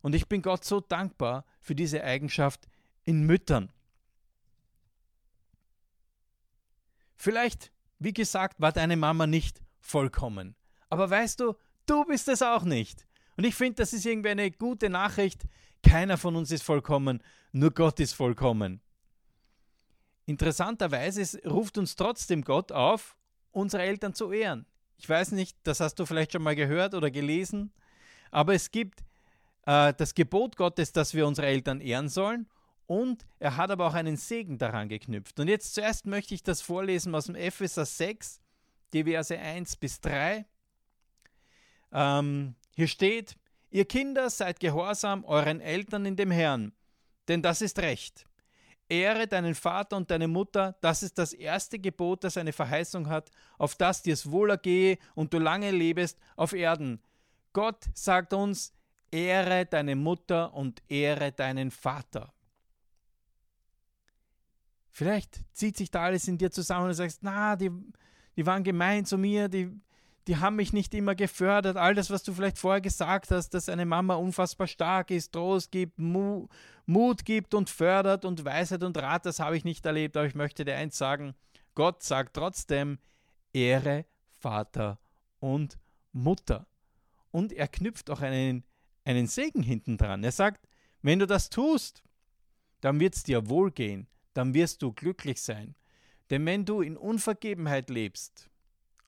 Und 0.02 0.14
ich 0.14 0.28
bin 0.28 0.42
Gott 0.42 0.64
so 0.64 0.80
dankbar 0.80 1.44
für 1.60 1.74
diese 1.74 2.04
Eigenschaft 2.04 2.68
in 3.04 3.24
Müttern. 3.24 3.72
Vielleicht 7.16 7.70
wie 8.00 8.12
gesagt, 8.12 8.60
war 8.60 8.72
deine 8.72 8.96
Mama 8.96 9.26
nicht 9.26 9.60
vollkommen. 9.78 10.56
Aber 10.88 11.08
weißt 11.08 11.38
du, 11.38 11.54
du 11.86 12.04
bist 12.06 12.28
es 12.28 12.42
auch 12.42 12.64
nicht. 12.64 13.06
Und 13.36 13.44
ich 13.44 13.54
finde, 13.54 13.76
das 13.76 13.92
ist 13.92 14.04
irgendwie 14.04 14.30
eine 14.30 14.50
gute 14.50 14.90
Nachricht. 14.90 15.42
Keiner 15.82 16.18
von 16.18 16.34
uns 16.34 16.50
ist 16.50 16.62
vollkommen, 16.62 17.22
nur 17.52 17.70
Gott 17.70 18.00
ist 18.00 18.14
vollkommen. 18.14 18.80
Interessanterweise 20.26 21.40
ruft 21.46 21.78
uns 21.78 21.94
trotzdem 21.94 22.42
Gott 22.42 22.72
auf, 22.72 23.16
unsere 23.52 23.82
Eltern 23.82 24.14
zu 24.14 24.32
ehren. 24.32 24.66
Ich 24.96 25.08
weiß 25.08 25.32
nicht, 25.32 25.56
das 25.62 25.80
hast 25.80 25.94
du 25.98 26.06
vielleicht 26.06 26.32
schon 26.32 26.42
mal 26.42 26.56
gehört 26.56 26.94
oder 26.94 27.10
gelesen, 27.10 27.72
aber 28.30 28.54
es 28.54 28.70
gibt 28.70 29.00
äh, 29.66 29.92
das 29.96 30.14
Gebot 30.14 30.56
Gottes, 30.56 30.92
dass 30.92 31.14
wir 31.14 31.26
unsere 31.26 31.46
Eltern 31.46 31.80
ehren 31.80 32.08
sollen 32.08 32.46
und 32.90 33.24
er 33.38 33.56
hat 33.56 33.70
aber 33.70 33.86
auch 33.86 33.94
einen 33.94 34.16
Segen 34.16 34.58
daran 34.58 34.88
geknüpft. 34.88 35.38
Und 35.38 35.46
jetzt 35.46 35.74
zuerst 35.74 36.06
möchte 36.06 36.34
ich 36.34 36.42
das 36.42 36.60
vorlesen 36.60 37.14
aus 37.14 37.26
dem 37.26 37.36
Epheser 37.36 37.86
6, 37.86 38.40
die 38.92 39.04
Verse 39.04 39.38
1 39.38 39.76
bis 39.76 40.00
3. 40.00 40.44
Ähm, 41.92 42.56
hier 42.74 42.88
steht, 42.88 43.36
ihr 43.70 43.84
Kinder 43.84 44.28
seid 44.28 44.58
gehorsam 44.58 45.24
euren 45.24 45.60
Eltern 45.60 46.04
in 46.04 46.16
dem 46.16 46.32
Herrn, 46.32 46.72
denn 47.28 47.42
das 47.42 47.62
ist 47.62 47.78
recht. 47.78 48.26
Ehre 48.88 49.28
deinen 49.28 49.54
Vater 49.54 49.96
und 49.96 50.10
deine 50.10 50.26
Mutter, 50.26 50.76
das 50.80 51.04
ist 51.04 51.16
das 51.16 51.32
erste 51.32 51.78
Gebot, 51.78 52.24
das 52.24 52.36
eine 52.36 52.52
Verheißung 52.52 53.08
hat, 53.08 53.30
auf 53.56 53.76
das 53.76 54.02
dir 54.02 54.14
es 54.14 54.28
wohlergehe 54.28 54.98
und 55.14 55.32
du 55.32 55.38
lange 55.38 55.70
lebest 55.70 56.18
auf 56.34 56.54
Erden. 56.54 57.00
Gott 57.52 57.84
sagt 57.94 58.32
uns, 58.32 58.72
ehre 59.12 59.64
deine 59.64 59.94
Mutter 59.94 60.52
und 60.54 60.82
ehre 60.88 61.30
deinen 61.30 61.70
Vater. 61.70 62.32
Vielleicht 64.90 65.42
zieht 65.52 65.76
sich 65.76 65.90
da 65.90 66.02
alles 66.02 66.26
in 66.28 66.38
dir 66.38 66.50
zusammen 66.50 66.84
und 66.84 66.88
du 66.88 66.94
sagst, 66.94 67.22
na, 67.22 67.56
die, 67.56 67.70
die 68.36 68.46
waren 68.46 68.64
gemein 68.64 69.04
zu 69.04 69.16
mir, 69.18 69.48
die, 69.48 69.70
die 70.26 70.36
haben 70.36 70.56
mich 70.56 70.72
nicht 70.72 70.92
immer 70.94 71.14
gefördert. 71.14 71.76
All 71.76 71.94
das, 71.94 72.10
was 72.10 72.22
du 72.22 72.32
vielleicht 72.32 72.58
vorher 72.58 72.80
gesagt 72.80 73.30
hast, 73.30 73.50
dass 73.50 73.68
eine 73.68 73.86
Mama 73.86 74.14
unfassbar 74.14 74.66
stark 74.66 75.10
ist, 75.10 75.32
Trost 75.32 75.70
gibt, 75.70 75.98
Mu 75.98 76.48
Mut 76.86 77.24
gibt 77.24 77.54
und 77.54 77.70
fördert 77.70 78.24
und 78.24 78.44
Weisheit 78.44 78.82
und 78.82 78.96
Rat, 78.98 79.24
das 79.24 79.38
habe 79.38 79.56
ich 79.56 79.62
nicht 79.62 79.86
erlebt. 79.86 80.16
Aber 80.16 80.26
ich 80.26 80.34
möchte 80.34 80.64
dir 80.64 80.74
eins 80.74 80.98
sagen, 80.98 81.34
Gott 81.76 82.02
sagt 82.02 82.34
trotzdem, 82.34 82.98
Ehre 83.52 84.06
Vater 84.38 84.98
und 85.38 85.78
Mutter. 86.12 86.66
Und 87.30 87.52
er 87.52 87.68
knüpft 87.68 88.10
auch 88.10 88.22
einen, 88.22 88.64
einen 89.04 89.28
Segen 89.28 89.62
hinten 89.62 89.98
dran. 89.98 90.24
Er 90.24 90.32
sagt, 90.32 90.66
wenn 91.00 91.20
du 91.20 91.26
das 91.26 91.48
tust, 91.48 92.02
dann 92.80 92.98
wird 92.98 93.14
es 93.14 93.22
dir 93.22 93.48
wohlgehen 93.48 94.08
dann 94.34 94.54
wirst 94.54 94.82
du 94.82 94.92
glücklich 94.92 95.40
sein. 95.40 95.74
Denn 96.30 96.46
wenn 96.46 96.64
du 96.64 96.80
in 96.80 96.96
Unvergebenheit 96.96 97.90
lebst, 97.90 98.48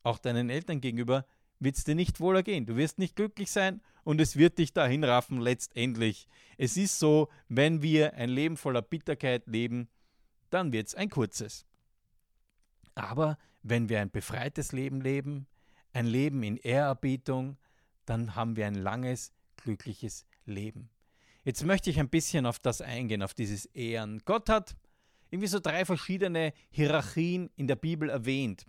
auch 0.03 0.19
deinen 0.19 0.51
Eltern 0.51 0.81
gegenüber, 0.81 1.25
wird 1.61 1.77
es 1.77 1.85
dir 1.85 1.95
nicht 1.95 2.21
wohler 2.21 2.43
gehen. 2.43 2.67
Du 2.67 2.77
wirst 2.77 2.99
nicht 2.99 3.15
glücklich 3.15 3.51
sein 3.51 3.81
und 4.03 4.21
es 4.21 4.37
wird 4.37 4.59
dich 4.59 4.73
dahin 4.73 5.05
raffen 5.05 5.41
letztendlich. 5.41 6.27
Es 6.59 6.77
ist 6.77 6.99
so, 6.99 7.29
wenn 7.49 7.83
wir 7.83 8.15
ein 8.15 8.31
Leben 8.31 8.57
voller 8.57 8.83
Bitterkeit 8.83 9.47
leben, 9.47 9.89
dann 10.51 10.73
wird 10.73 10.89
es 10.89 10.95
ein 10.95 11.09
kurzes. 11.09 11.65
Aber 12.95 13.39
wenn 13.63 13.89
wir 13.89 14.01
ein 14.01 14.11
befreites 14.11 14.73
Leben 14.73 15.01
leben, 15.01 15.47
ein 15.93 16.07
Leben 16.07 16.43
in 16.43 16.57
Ehrerbietung, 16.57 17.57
dann 18.07 18.35
haben 18.35 18.57
wir 18.57 18.67
ein 18.67 18.75
langes, 18.75 19.33
glückliches 19.57 20.27
Leben. 20.45 20.91
Jetzt 21.45 21.65
möchte 21.65 21.91
ich 21.91 21.99
ein 21.99 22.09
bisschen 22.09 22.47
auf 22.47 22.59
das 22.59 22.81
eingehen, 22.81 23.23
auf 23.23 23.35
dieses 23.35 23.67
Ehren. 23.67 24.21
Gott 24.25 24.49
hat 24.49 24.77
irgendwie 25.33 25.49
so 25.49 25.61
drei 25.61 25.85
verschiedene 25.85 26.53
Hierarchien 26.71 27.51
in 27.57 27.67
der 27.67 27.77
Bibel 27.77 28.11
erwähnt. 28.11 28.67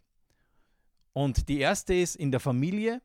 Und 1.11 1.49
die 1.49 1.59
erste 1.59 1.93
ist, 1.93 2.15
in 2.15 2.31
der 2.31 2.39
Familie 2.39 3.01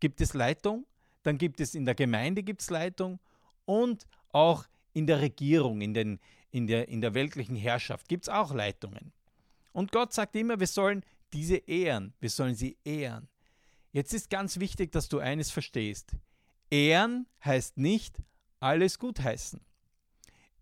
gibt 0.00 0.20
es 0.20 0.34
Leitung, 0.34 0.86
dann 1.22 1.38
gibt 1.38 1.60
es 1.60 1.74
in 1.74 1.86
der 1.86 1.94
Gemeinde 1.94 2.42
gibt 2.42 2.62
es 2.62 2.70
Leitung 2.70 3.20
und 3.64 4.06
auch 4.30 4.64
in 4.92 5.06
der 5.06 5.20
Regierung, 5.20 5.80
in, 5.80 5.94
den, 5.94 6.18
in, 6.50 6.66
der, 6.66 6.88
in 6.88 7.00
der 7.00 7.14
weltlichen 7.14 7.56
Herrschaft 7.56 8.08
gibt 8.08 8.24
es 8.24 8.28
auch 8.28 8.52
Leitungen. 8.52 9.12
Und 9.72 9.92
Gott 9.92 10.12
sagt 10.12 10.34
immer, 10.34 10.58
wir 10.58 10.66
sollen 10.66 11.04
diese 11.32 11.56
ehren, 11.56 12.12
wir 12.18 12.30
sollen 12.30 12.56
sie 12.56 12.76
ehren. 12.84 13.28
Jetzt 13.92 14.12
ist 14.12 14.30
ganz 14.30 14.58
wichtig, 14.58 14.90
dass 14.90 15.08
du 15.08 15.20
eines 15.20 15.50
verstehst. 15.50 16.16
Ehren 16.70 17.26
heißt 17.44 17.78
nicht 17.78 18.20
alles 18.58 18.98
gutheißen. 18.98 19.60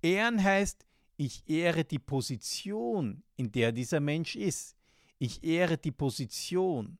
Ehren 0.02 0.42
heißt, 0.42 0.84
ich 1.18 1.42
ehre 1.50 1.84
die 1.84 1.98
Position, 1.98 3.24
in 3.36 3.50
der 3.50 3.72
dieser 3.72 3.98
Mensch 3.98 4.36
ist. 4.36 4.76
Ich 5.18 5.42
ehre 5.42 5.76
die 5.76 5.90
Position 5.90 6.96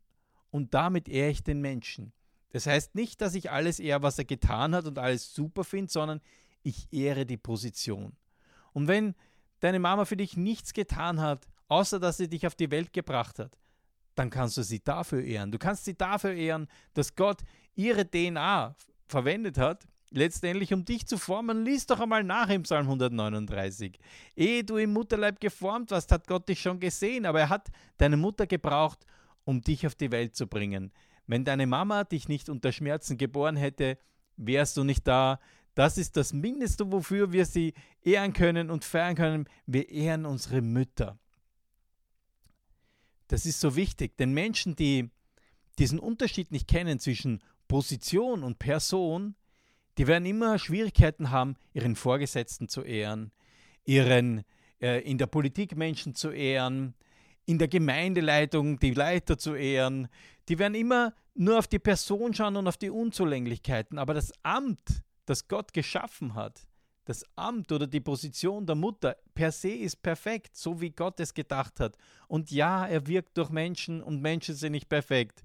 und 0.51 0.75
damit 0.75 1.09
ehre 1.09 1.31
ich 1.31 1.45
den 1.45 1.61
Menschen. 1.61 2.13
Das 2.51 2.67
heißt 2.67 2.97
nicht, 2.97 3.21
dass 3.21 3.35
ich 3.35 3.53
alles 3.53 3.79
ehre, 3.79 4.03
was 4.03 4.19
er 4.19 4.25
getan 4.25 4.75
hat 4.75 4.87
und 4.87 4.99
alles 4.99 5.33
super 5.33 5.63
finde, 5.63 5.93
sondern 5.93 6.21
ich 6.65 6.93
ehre 6.93 7.27
die 7.27 7.37
Position. 7.37 8.17
Und 8.73 8.89
wenn 8.89 9.15
deine 9.61 9.79
Mama 9.79 10.05
für 10.05 10.17
dich 10.17 10.37
nichts 10.37 10.73
getan 10.73 11.21
hat, 11.21 11.47
außer 11.69 12.01
dass 12.01 12.17
sie 12.17 12.29
dich 12.29 12.45
auf 12.45 12.57
die 12.57 12.73
Welt 12.73 12.93
gebracht 12.93 13.39
hat, 13.39 13.57
dann 14.17 14.31
kannst 14.31 14.57
du 14.57 14.63
sie 14.65 14.83
dafür 14.83 15.23
ehren. 15.23 15.53
Du 15.53 15.59
kannst 15.59 15.85
sie 15.85 15.95
dafür 15.95 16.35
ehren, 16.35 16.67
dass 16.95 17.15
Gott 17.15 17.43
ihre 17.77 18.05
DNA 18.05 18.75
verwendet 19.07 19.59
hat, 19.59 19.87
letztendlich 20.11 20.73
um 20.73 20.85
dich 20.85 21.07
zu 21.07 21.19
formen, 21.19 21.65
lies 21.65 21.87
doch 21.87 22.01
einmal 22.01 22.25
nach 22.25 22.49
im 22.49 22.63
Psalm 22.63 22.87
139. 22.87 23.99
Ehe 24.37 24.65
du 24.65 24.77
im 24.77 24.93
Mutterleib 24.93 25.41
geformt 25.41 25.91
warst, 25.91 26.13
hat 26.13 26.27
Gott 26.27 26.49
dich 26.49 26.61
schon 26.61 26.81
gesehen, 26.81 27.27
aber 27.27 27.41
er 27.41 27.49
hat 27.49 27.69
deine 27.97 28.17
Mutter 28.17 28.47
gebraucht, 28.47 29.05
um 29.45 29.61
dich 29.61 29.87
auf 29.87 29.95
die 29.95 30.11
Welt 30.11 30.37
zu 30.37 30.47
bringen. 30.47 30.93
Wenn 31.27 31.45
deine 31.45 31.67
Mama 31.67 32.05
dich 32.05 32.29
nicht 32.29 32.49
unter 32.49 32.73
Schmerzen 32.73 33.19
geboren 33.19 33.57
hätte, 33.57 33.99
wärst 34.37 34.77
du 34.77 34.85
nicht 34.85 35.07
da, 35.07 35.41
Das 35.79 35.97
ist 35.97 36.17
das 36.17 36.33
Mindeste, 36.33 36.91
wofür 36.91 37.31
wir 37.31 37.47
sie 37.47 37.73
ehren 38.03 38.33
können 38.33 38.69
und 38.69 38.85
feiern 38.85 39.15
können. 39.15 39.49
Wir 39.65 39.89
ehren 39.89 40.27
unsere 40.27 40.61
Mütter. 40.61 41.21
Das 43.29 43.47
ist 43.47 43.61
so 43.61 43.77
wichtig, 43.77 44.17
denn 44.17 44.33
Menschen, 44.33 44.75
die 44.75 45.09
diesen 45.79 46.01
Unterschied 46.01 46.51
nicht 46.51 46.67
kennen 46.67 46.99
zwischen 46.99 47.45
Position 47.69 48.43
und 48.43 48.59
Person, 48.59 49.37
die 49.99 50.07
werden 50.07 50.27
immer 50.27 50.59
Schwierigkeiten 50.59 51.31
haben, 51.31 51.57
ihren 51.73 51.97
Vorgesetzten 51.97 52.69
zu 52.69 52.83
ehren, 52.83 53.33
ihren 53.85 54.45
äh, 54.81 55.01
in 55.01 55.19
der 55.19 55.27
Politik 55.27 55.77
Menschen 55.77 56.15
zu 56.15 56.31
ehren, 56.31 56.95
in 57.47 57.59
der 57.59 57.69
Gemeindeleitung 57.69 58.79
die 58.79 58.95
Leiter 58.95 59.39
zu 59.39 59.55
ehren. 59.55 60.09
Die 60.49 60.59
werden 60.59 60.75
immer 60.75 61.15
nur 61.35 61.59
auf 61.59 61.67
die 61.67 61.79
Person 61.79 62.33
schauen 62.33 62.57
und 62.57 62.69
auf 62.69 62.77
die 62.77 62.91
Unzulänglichkeiten. 62.91 63.99
Aber 63.99 64.15
das 64.15 64.33
Amt, 64.43 65.03
das 65.27 65.49
Gott 65.49 65.73
geschaffen 65.73 66.35
hat, 66.35 66.67
das 67.07 67.25
Amt 67.37 67.73
oder 67.73 67.87
die 67.87 68.01
Position 68.01 68.67
der 68.67 68.77
Mutter 68.77 69.17
per 69.35 69.51
se 69.51 69.71
ist 69.71 70.03
perfekt, 70.03 70.57
so 70.57 70.81
wie 70.81 70.91
Gott 70.91 71.19
es 71.21 71.33
gedacht 71.33 71.81
hat. 71.81 71.97
Und 72.29 72.51
ja, 72.51 72.87
er 72.87 73.07
wirkt 73.07 73.37
durch 73.39 73.49
Menschen 73.49 74.03
und 74.03 74.21
Menschen 74.21 74.55
sind 74.55 74.73
nicht 74.73 74.89
perfekt. 74.89 75.43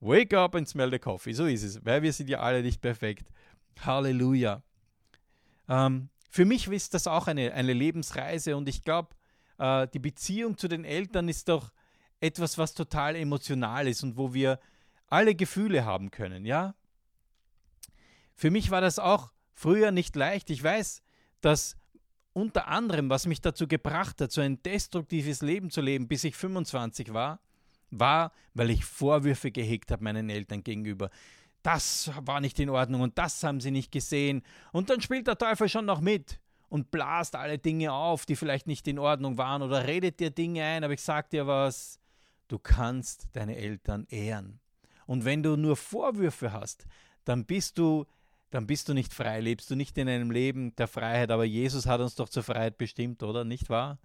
Wake 0.00 0.34
up 0.34 0.56
and 0.56 0.68
smell 0.68 0.90
the 0.90 0.98
coffee, 0.98 1.32
so 1.32 1.46
ist 1.46 1.62
es, 1.62 1.84
weil 1.84 2.02
wir 2.02 2.12
sind 2.12 2.28
ja 2.28 2.40
alle 2.40 2.62
nicht 2.62 2.80
perfekt. 2.80 3.30
Halleluja. 3.80 4.62
Ähm, 5.68 6.08
für 6.30 6.44
mich 6.44 6.68
ist 6.68 6.94
das 6.94 7.06
auch 7.06 7.26
eine, 7.26 7.52
eine 7.52 7.72
Lebensreise 7.72 8.56
und 8.56 8.68
ich 8.68 8.82
glaube, 8.82 9.14
äh, 9.58 9.86
die 9.88 9.98
Beziehung 9.98 10.56
zu 10.56 10.68
den 10.68 10.84
Eltern 10.84 11.28
ist 11.28 11.48
doch 11.48 11.72
etwas, 12.20 12.56
was 12.58 12.74
total 12.74 13.16
emotional 13.16 13.88
ist 13.88 14.02
und 14.02 14.16
wo 14.16 14.32
wir 14.32 14.58
alle 15.08 15.34
Gefühle 15.34 15.84
haben 15.84 16.10
können, 16.10 16.46
ja? 16.46 16.74
Für 18.34 18.50
mich 18.50 18.70
war 18.70 18.80
das 18.80 18.98
auch 18.98 19.32
früher 19.52 19.90
nicht 19.90 20.16
leicht. 20.16 20.50
Ich 20.50 20.62
weiß, 20.62 21.02
dass 21.42 21.76
unter 22.32 22.68
anderem, 22.68 23.10
was 23.10 23.26
mich 23.26 23.40
dazu 23.40 23.68
gebracht 23.68 24.20
hat, 24.20 24.32
so 24.32 24.40
ein 24.40 24.62
destruktives 24.62 25.42
Leben 25.42 25.70
zu 25.70 25.80
leben, 25.80 26.08
bis 26.08 26.24
ich 26.24 26.34
25 26.34 27.12
war, 27.12 27.40
war, 27.90 28.32
weil 28.54 28.70
ich 28.70 28.84
Vorwürfe 28.84 29.50
gehegt 29.50 29.90
habe 29.90 30.02
meinen 30.02 30.30
Eltern 30.30 30.64
gegenüber 30.64 31.10
das 31.62 32.10
war 32.20 32.40
nicht 32.40 32.58
in 32.60 32.70
Ordnung 32.70 33.02
und 33.02 33.18
das 33.18 33.42
haben 33.44 33.60
sie 33.60 33.70
nicht 33.70 33.92
gesehen. 33.92 34.42
Und 34.72 34.90
dann 34.90 35.00
spielt 35.00 35.26
der 35.26 35.38
Teufel 35.38 35.68
schon 35.68 35.84
noch 35.84 36.00
mit 36.00 36.40
und 36.68 36.90
blast 36.90 37.36
alle 37.36 37.58
Dinge 37.58 37.92
auf, 37.92 38.26
die 38.26 38.36
vielleicht 38.36 38.66
nicht 38.66 38.88
in 38.88 38.98
Ordnung 38.98 39.38
waren 39.38 39.62
oder 39.62 39.86
redet 39.86 40.20
dir 40.20 40.30
Dinge 40.30 40.64
ein, 40.64 40.84
aber 40.84 40.94
ich 40.94 41.02
sag 41.02 41.30
dir 41.30 41.46
was, 41.46 41.98
du 42.48 42.58
kannst 42.58 43.28
deine 43.32 43.56
Eltern 43.56 44.06
ehren. 44.08 44.60
Und 45.06 45.24
wenn 45.24 45.42
du 45.42 45.56
nur 45.56 45.76
Vorwürfe 45.76 46.52
hast, 46.52 46.86
dann 47.24 47.44
bist 47.44 47.78
du 47.78 48.06
dann 48.52 48.66
bist 48.66 48.90
du 48.90 48.92
nicht 48.92 49.14
frei, 49.14 49.40
lebst 49.40 49.70
du 49.70 49.76
nicht 49.76 49.96
in 49.96 50.10
einem 50.10 50.30
Leben 50.30 50.76
der 50.76 50.86
Freiheit, 50.86 51.30
aber 51.30 51.44
Jesus 51.44 51.86
hat 51.86 52.02
uns 52.02 52.16
doch 52.16 52.28
zur 52.28 52.42
Freiheit 52.42 52.76
bestimmt, 52.76 53.22
oder? 53.22 53.44
Nicht 53.44 53.70
wahr? 53.70 53.98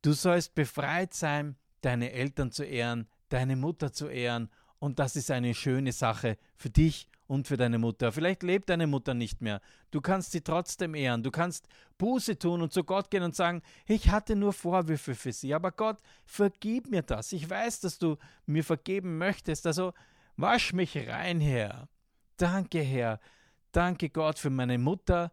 Du 0.00 0.14
sollst 0.14 0.54
befreit 0.54 1.12
sein, 1.12 1.56
deine 1.82 2.12
Eltern 2.12 2.50
zu 2.50 2.64
ehren, 2.64 3.08
deine 3.28 3.56
Mutter 3.56 3.92
zu 3.92 4.08
ehren 4.08 4.48
und 4.84 4.98
das 4.98 5.16
ist 5.16 5.30
eine 5.30 5.54
schöne 5.54 5.92
Sache 5.92 6.36
für 6.56 6.68
dich 6.68 7.08
und 7.26 7.48
für 7.48 7.56
deine 7.56 7.78
Mutter. 7.78 8.12
Vielleicht 8.12 8.42
lebt 8.42 8.68
deine 8.68 8.86
Mutter 8.86 9.14
nicht 9.14 9.40
mehr. 9.40 9.62
Du 9.90 10.02
kannst 10.02 10.32
sie 10.32 10.42
trotzdem 10.42 10.94
ehren. 10.94 11.22
Du 11.22 11.30
kannst 11.30 11.68
Buße 11.96 12.38
tun 12.38 12.60
und 12.60 12.70
zu 12.70 12.84
Gott 12.84 13.10
gehen 13.10 13.22
und 13.22 13.34
sagen, 13.34 13.62
ich 13.86 14.10
hatte 14.10 14.36
nur 14.36 14.52
Vorwürfe 14.52 15.14
für 15.14 15.32
sie, 15.32 15.54
aber 15.54 15.72
Gott, 15.72 15.96
vergib 16.26 16.90
mir 16.90 17.00
das. 17.00 17.32
Ich 17.32 17.48
weiß, 17.48 17.80
dass 17.80 17.98
du 17.98 18.18
mir 18.44 18.62
vergeben 18.62 19.16
möchtest. 19.16 19.66
Also 19.66 19.94
wasch 20.36 20.74
mich 20.74 20.94
rein, 21.08 21.40
Herr. 21.40 21.88
Danke, 22.36 22.80
Herr. 22.82 23.20
Danke, 23.72 24.10
Gott, 24.10 24.38
für 24.38 24.50
meine 24.50 24.76
Mutter, 24.76 25.32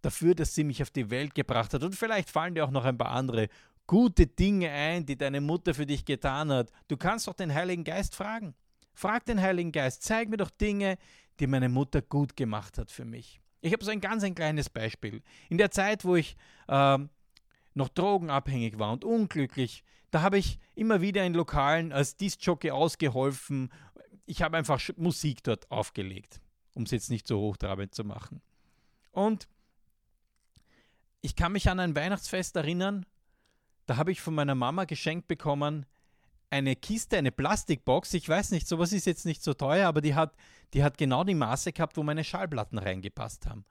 dafür, 0.00 0.34
dass 0.34 0.54
sie 0.54 0.64
mich 0.64 0.80
auf 0.80 0.90
die 0.90 1.10
Welt 1.10 1.34
gebracht 1.34 1.74
hat. 1.74 1.82
Und 1.82 1.94
vielleicht 1.94 2.30
fallen 2.30 2.54
dir 2.54 2.64
auch 2.64 2.70
noch 2.70 2.86
ein 2.86 2.96
paar 2.96 3.10
andere 3.10 3.48
gute 3.86 4.26
Dinge 4.26 4.70
ein, 4.70 5.04
die 5.04 5.18
deine 5.18 5.42
Mutter 5.42 5.74
für 5.74 5.84
dich 5.84 6.06
getan 6.06 6.50
hat. 6.50 6.70
Du 6.88 6.96
kannst 6.96 7.26
doch 7.26 7.34
den 7.34 7.52
Heiligen 7.52 7.84
Geist 7.84 8.14
fragen. 8.14 8.54
Frag 8.98 9.24
den 9.26 9.40
Heiligen 9.40 9.70
Geist, 9.70 10.02
zeig 10.02 10.28
mir 10.28 10.38
doch 10.38 10.50
Dinge, 10.50 10.98
die 11.38 11.46
meine 11.46 11.68
Mutter 11.68 12.02
gut 12.02 12.34
gemacht 12.34 12.78
hat 12.78 12.90
für 12.90 13.04
mich. 13.04 13.40
Ich 13.60 13.72
habe 13.72 13.84
so 13.84 13.92
ein 13.92 14.00
ganz 14.00 14.24
ein 14.24 14.34
kleines 14.34 14.68
Beispiel. 14.68 15.22
In 15.48 15.56
der 15.56 15.70
Zeit, 15.70 16.04
wo 16.04 16.16
ich 16.16 16.34
äh, 16.66 16.98
noch 17.74 17.88
drogenabhängig 17.90 18.80
war 18.80 18.90
und 18.90 19.04
unglücklich, 19.04 19.84
da 20.10 20.22
habe 20.22 20.36
ich 20.36 20.58
immer 20.74 21.00
wieder 21.00 21.24
in 21.24 21.32
Lokalen 21.32 21.92
als 21.92 22.16
Disc-Jockey 22.16 22.72
ausgeholfen. 22.72 23.70
Ich 24.26 24.42
habe 24.42 24.56
einfach 24.56 24.80
Musik 24.96 25.44
dort 25.44 25.70
aufgelegt, 25.70 26.40
um 26.74 26.82
es 26.82 26.90
jetzt 26.90 27.08
nicht 27.08 27.28
so 27.28 27.38
hochtrabend 27.38 27.94
zu 27.94 28.02
machen. 28.02 28.42
Und 29.12 29.46
ich 31.20 31.36
kann 31.36 31.52
mich 31.52 31.70
an 31.70 31.78
ein 31.78 31.94
Weihnachtsfest 31.94 32.56
erinnern, 32.56 33.06
da 33.86 33.96
habe 33.96 34.10
ich 34.10 34.20
von 34.20 34.34
meiner 34.34 34.56
Mama 34.56 34.86
geschenkt 34.86 35.28
bekommen 35.28 35.86
eine 36.50 36.76
Kiste, 36.76 37.18
eine 37.18 37.32
Plastikbox, 37.32 38.14
ich 38.14 38.28
weiß 38.28 38.50
nicht, 38.52 38.66
sowas 38.66 38.92
ist 38.92 39.06
jetzt 39.06 39.26
nicht 39.26 39.42
so 39.42 39.54
teuer, 39.54 39.88
aber 39.88 40.00
die 40.00 40.14
hat, 40.14 40.34
die 40.74 40.82
hat 40.82 40.98
genau 40.98 41.24
die 41.24 41.34
Maße 41.34 41.72
gehabt, 41.72 41.96
wo 41.96 42.02
meine 42.02 42.24
Schallplatten 42.24 42.78
reingepasst 42.78 43.46
haben. 43.46 43.64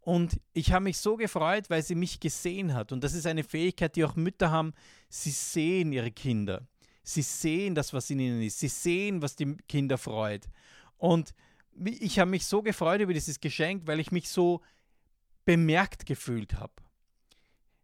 Und 0.00 0.40
ich 0.54 0.72
habe 0.72 0.84
mich 0.84 0.98
so 0.98 1.16
gefreut, 1.16 1.68
weil 1.68 1.82
sie 1.82 1.94
mich 1.94 2.20
gesehen 2.20 2.74
hat. 2.74 2.90
Und 2.90 3.04
das 3.04 3.12
ist 3.12 3.26
eine 3.26 3.44
Fähigkeit, 3.44 3.96
die 3.96 4.04
auch 4.04 4.16
Mütter 4.16 4.50
haben. 4.50 4.72
Sie 5.08 5.30
sehen 5.30 5.92
ihre 5.92 6.10
Kinder. 6.10 6.66
Sie 7.02 7.22
sehen 7.22 7.74
das, 7.74 7.92
was 7.92 8.08
in 8.08 8.20
ihnen 8.20 8.42
ist. 8.42 8.60
Sie 8.60 8.68
sehen, 8.68 9.20
was 9.20 9.36
die 9.36 9.56
Kinder 9.68 9.98
freut. 9.98 10.48
Und 10.96 11.34
ich 11.84 12.18
habe 12.18 12.30
mich 12.30 12.46
so 12.46 12.62
gefreut 12.62 13.00
über 13.00 13.12
dieses 13.12 13.40
Geschenk, 13.40 13.86
weil 13.86 14.00
ich 14.00 14.10
mich 14.10 14.28
so 14.28 14.62
bemerkt 15.44 16.06
gefühlt 16.06 16.54
habe. 16.54 16.72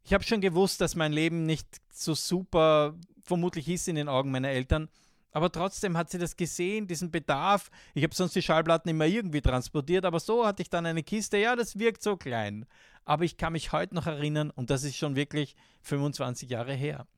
Ich 0.07 0.15
habe 0.15 0.23
schon 0.23 0.41
gewusst, 0.41 0.81
dass 0.81 0.95
mein 0.95 1.13
Leben 1.13 1.47
nicht 1.47 1.67
so 1.93 2.15
super 2.15 2.95
vermutlich 3.25 3.69
ist 3.69 3.89
in 3.89 3.97
den 3.97 4.09
Augen 4.09 4.31
meiner 4.31 4.51
Eltern. 4.51 4.89
Aber 5.33 5.51
trotzdem 5.51 5.97
hat 5.97 6.11
sie 6.11 6.19
das 6.19 6.37
gesehen, 6.37 6.87
diesen 6.87 7.11
Bedarf. 7.11 7.73
Ich 7.93 8.05
habe 8.05 8.15
sonst 8.15 8.37
die 8.37 8.43
Schallplatten 8.43 8.89
immer 8.89 9.07
irgendwie 9.07 9.41
transportiert, 9.41 10.05
aber 10.05 10.21
so 10.21 10.47
hatte 10.47 10.63
ich 10.63 10.71
dann 10.71 10.87
eine 10.87 11.03
Kiste. 11.03 11.39
Ja, 11.39 11.57
das 11.57 11.81
wirkt 11.81 12.05
so 12.05 12.17
klein. 12.17 12.67
Aber 13.05 13.25
ich 13.25 13.37
kann 13.37 13.55
mich 13.55 13.73
heute 13.73 13.97
noch 13.97 14.07
erinnern 14.07 14.51
und 14.51 14.71
das 14.71 14.85
ist 14.85 14.97
schon 14.97 15.17
wirklich 15.17 15.57
25 15.83 16.51
Jahre 16.51 16.75
her. 16.75 17.09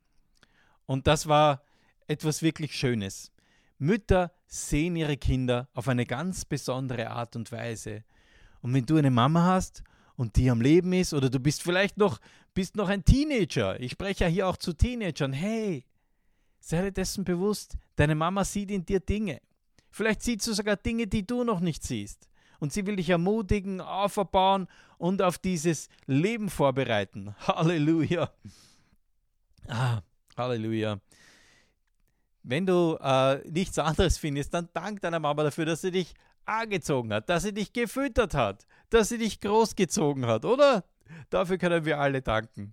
Und 0.86 1.06
das 1.06 1.28
war 1.28 1.62
etwas 2.06 2.40
wirklich 2.40 2.74
Schönes. 2.74 3.32
Mütter 3.76 4.32
sehen 4.46 4.96
ihre 4.96 5.18
Kinder 5.18 5.68
auf 5.74 5.88
eine 5.88 6.06
ganz 6.06 6.46
besondere 6.46 7.10
Art 7.10 7.36
und 7.36 7.52
Weise. 7.52 8.02
Und 8.62 8.72
wenn 8.72 8.86
du 8.86 8.96
eine 8.96 9.10
Mama 9.10 9.44
hast 9.44 9.84
und 10.18 10.36
die 10.36 10.50
am 10.50 10.60
Leben 10.60 10.92
ist 10.92 11.14
oder 11.14 11.30
du 11.30 11.40
bist 11.40 11.62
vielleicht 11.62 11.96
noch 11.96 12.18
bist 12.52 12.76
noch 12.76 12.90
ein 12.90 13.04
Teenager. 13.04 13.80
Ich 13.80 13.92
spreche 13.92 14.24
ja 14.24 14.30
hier 14.30 14.48
auch 14.48 14.58
zu 14.58 14.74
Teenagern. 14.74 15.32
Hey, 15.32 15.86
Sei 16.60 16.82
dir 16.82 16.92
dessen 16.92 17.24
bewusst, 17.24 17.78
deine 17.96 18.14
Mama 18.14 18.44
sieht 18.44 18.70
in 18.70 18.84
dir 18.84 19.00
Dinge. 19.00 19.40
Vielleicht 19.90 20.22
sieht 20.22 20.42
sie 20.42 20.54
sogar 20.54 20.76
Dinge, 20.76 21.06
die 21.06 21.26
du 21.26 21.44
noch 21.44 21.60
nicht 21.60 21.82
siehst. 21.82 22.28
Und 22.60 22.72
sie 22.72 22.84
will 22.86 22.96
dich 22.96 23.08
ermutigen, 23.08 23.80
aufbauen 23.80 24.66
und 24.98 25.22
auf 25.22 25.38
dieses 25.38 25.88
Leben 26.06 26.50
vorbereiten. 26.50 27.34
Halleluja. 27.46 28.30
Ah, 29.68 30.02
Halleluja. 30.36 31.00
Wenn 32.48 32.64
du 32.64 32.96
äh, 33.02 33.46
nichts 33.46 33.78
anderes 33.78 34.16
findest, 34.16 34.54
dann 34.54 34.70
dank 34.72 35.02
deiner 35.02 35.20
Mama 35.20 35.42
dafür, 35.42 35.66
dass 35.66 35.82
sie 35.82 35.90
dich 35.90 36.14
angezogen 36.46 37.12
hat, 37.12 37.28
dass 37.28 37.42
sie 37.42 37.52
dich 37.52 37.74
gefüttert 37.74 38.32
hat, 38.32 38.66
dass 38.88 39.10
sie 39.10 39.18
dich 39.18 39.40
großgezogen 39.40 40.24
hat, 40.24 40.46
oder? 40.46 40.82
Dafür 41.28 41.58
können 41.58 41.84
wir 41.84 42.00
alle 42.00 42.22
danken. 42.22 42.72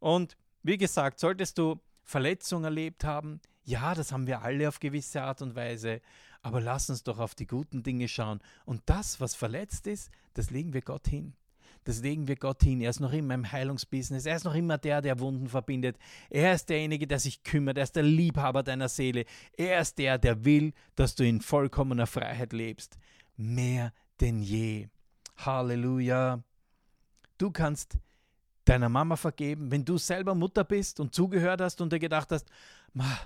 Und 0.00 0.36
wie 0.62 0.76
gesagt, 0.76 1.18
solltest 1.18 1.56
du 1.56 1.80
Verletzung 2.04 2.64
erlebt 2.64 3.04
haben. 3.04 3.40
Ja, 3.64 3.94
das 3.94 4.12
haben 4.12 4.26
wir 4.26 4.42
alle 4.42 4.68
auf 4.68 4.80
gewisse 4.80 5.22
Art 5.22 5.40
und 5.40 5.54
Weise. 5.56 6.02
Aber 6.42 6.60
lass 6.60 6.90
uns 6.90 7.02
doch 7.02 7.18
auf 7.18 7.34
die 7.34 7.46
guten 7.46 7.82
Dinge 7.82 8.08
schauen. 8.08 8.40
Und 8.66 8.82
das, 8.84 9.18
was 9.18 9.34
verletzt 9.34 9.86
ist, 9.86 10.10
das 10.34 10.50
legen 10.50 10.74
wir 10.74 10.82
Gott 10.82 11.08
hin. 11.08 11.32
Das 11.86 12.02
legen 12.02 12.26
wir 12.26 12.34
Gott 12.34 12.64
hin. 12.64 12.80
Er 12.80 12.90
ist 12.90 12.98
noch 12.98 13.12
immer 13.12 13.34
im 13.34 13.52
Heilungsbusiness. 13.52 14.26
Er 14.26 14.34
ist 14.34 14.42
noch 14.42 14.56
immer 14.56 14.76
der, 14.76 15.00
der 15.00 15.20
Wunden 15.20 15.48
verbindet. 15.48 15.96
Er 16.28 16.52
ist 16.52 16.68
derjenige, 16.68 17.06
der 17.06 17.20
sich 17.20 17.44
kümmert. 17.44 17.78
Er 17.78 17.84
ist 17.84 17.94
der 17.94 18.02
Liebhaber 18.02 18.64
deiner 18.64 18.88
Seele. 18.88 19.24
Er 19.56 19.80
ist 19.80 19.96
der, 19.96 20.18
der 20.18 20.44
will, 20.44 20.72
dass 20.96 21.14
du 21.14 21.24
in 21.24 21.40
vollkommener 21.40 22.08
Freiheit 22.08 22.52
lebst. 22.52 22.98
Mehr 23.36 23.92
denn 24.20 24.42
je. 24.42 24.88
Halleluja. 25.36 26.42
Du 27.38 27.52
kannst 27.52 27.98
deiner 28.64 28.88
Mama 28.88 29.14
vergeben, 29.14 29.70
wenn 29.70 29.84
du 29.84 29.96
selber 29.96 30.34
Mutter 30.34 30.64
bist 30.64 30.98
und 30.98 31.14
zugehört 31.14 31.60
hast 31.60 31.80
und 31.80 31.92
dir 31.92 32.00
gedacht 32.00 32.32
hast, 32.32 32.50
ma, 32.94 33.16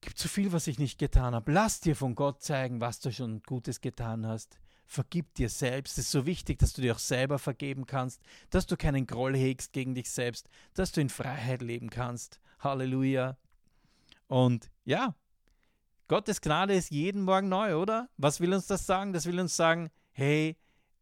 gibt 0.00 0.18
so 0.18 0.28
viel, 0.28 0.52
was 0.52 0.68
ich 0.68 0.78
nicht 0.78 1.00
getan 1.00 1.34
habe. 1.34 1.50
Lass 1.50 1.80
dir 1.80 1.96
von 1.96 2.14
Gott 2.14 2.44
zeigen, 2.44 2.80
was 2.80 3.00
du 3.00 3.10
schon 3.10 3.42
Gutes 3.42 3.80
getan 3.80 4.24
hast. 4.24 4.60
Vergib 4.92 5.32
dir 5.34 5.48
selbst. 5.48 5.98
Es 5.98 6.06
ist 6.06 6.10
so 6.10 6.26
wichtig, 6.26 6.58
dass 6.58 6.72
du 6.72 6.82
dir 6.82 6.96
auch 6.96 6.98
selber 6.98 7.38
vergeben 7.38 7.86
kannst, 7.86 8.20
dass 8.50 8.66
du 8.66 8.76
keinen 8.76 9.06
Groll 9.06 9.36
hegst 9.36 9.72
gegen 9.72 9.94
dich 9.94 10.10
selbst, 10.10 10.48
dass 10.74 10.90
du 10.90 11.00
in 11.00 11.10
Freiheit 11.10 11.62
leben 11.62 11.90
kannst. 11.90 12.40
Halleluja. 12.58 13.36
Und 14.26 14.68
ja, 14.84 15.14
Gottes 16.08 16.40
Gnade 16.40 16.74
ist 16.74 16.90
jeden 16.90 17.22
Morgen 17.22 17.48
neu, 17.48 17.76
oder? 17.76 18.08
Was 18.16 18.40
will 18.40 18.52
uns 18.52 18.66
das 18.66 18.84
sagen? 18.84 19.12
Das 19.12 19.26
will 19.26 19.38
uns 19.38 19.54
sagen, 19.54 19.90
hey, 20.10 20.56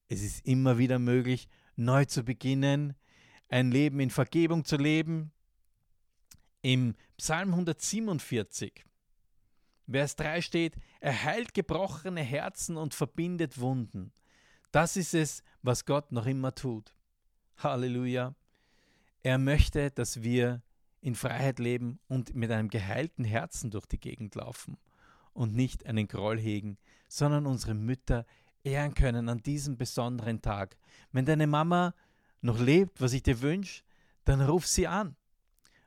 Es 0.09 0.22
ist 0.22 0.46
immer 0.46 0.79
wieder 0.79 0.98
möglich, 0.98 1.48
neu 1.77 2.07
zu 2.07 2.24
beginnen, 2.24 2.94
ein 3.51 3.70
Leben 3.70 4.01
in 4.01 4.11
Vergebung 4.11 4.64
zu 4.64 4.77
leben. 4.77 5.33
Im 6.62 6.94
Psalm 7.18 7.51
147, 7.51 8.85
Vers 9.88 10.16
3 10.16 10.40
steht, 10.40 10.77
er 11.01 11.25
heilt 11.25 11.55
gebrochene 11.55 12.23
Herzen 12.23 12.77
und 12.77 12.95
verbindet 12.95 13.61
Wunden. 13.61 14.13
Das 14.73 14.97
ist 14.97 15.15
es, 15.15 15.43
was 15.63 15.85
Gott 15.85 16.13
noch 16.13 16.27
immer 16.27 16.55
tut. 16.55 16.95
Halleluja. 17.59 18.35
Er 19.23 19.39
möchte, 19.39 19.91
dass 19.91 20.23
wir 20.23 20.63
in 21.01 21.15
Freiheit 21.15 21.59
leben 21.59 22.01
und 22.09 22.35
mit 22.35 22.51
einem 22.51 22.69
geheilten 22.69 23.25
Herzen 23.25 23.71
durch 23.71 23.87
die 23.87 24.01
Gegend 24.01 24.35
laufen 24.35 24.77
und 25.33 25.55
nicht 25.55 25.87
einen 25.87 26.09
Groll 26.09 26.39
hegen, 26.39 26.79
sondern 27.09 27.47
unsere 27.47 27.75
Mütter 27.75 28.27
ehren 28.65 28.95
können 28.95 29.29
an 29.29 29.43
diesem 29.43 29.77
besonderen 29.77 30.43
Tag. 30.43 30.77
Wenn 31.13 31.25
deine 31.25 31.47
Mama 31.47 31.95
noch 32.41 32.59
lebt, 32.59 33.01
was 33.01 33.13
ich 33.13 33.23
dir 33.23 33.41
wünsche, 33.41 33.83
dann 34.25 34.41
ruf 34.41 34.67
sie 34.67 34.87
an. 34.87 35.17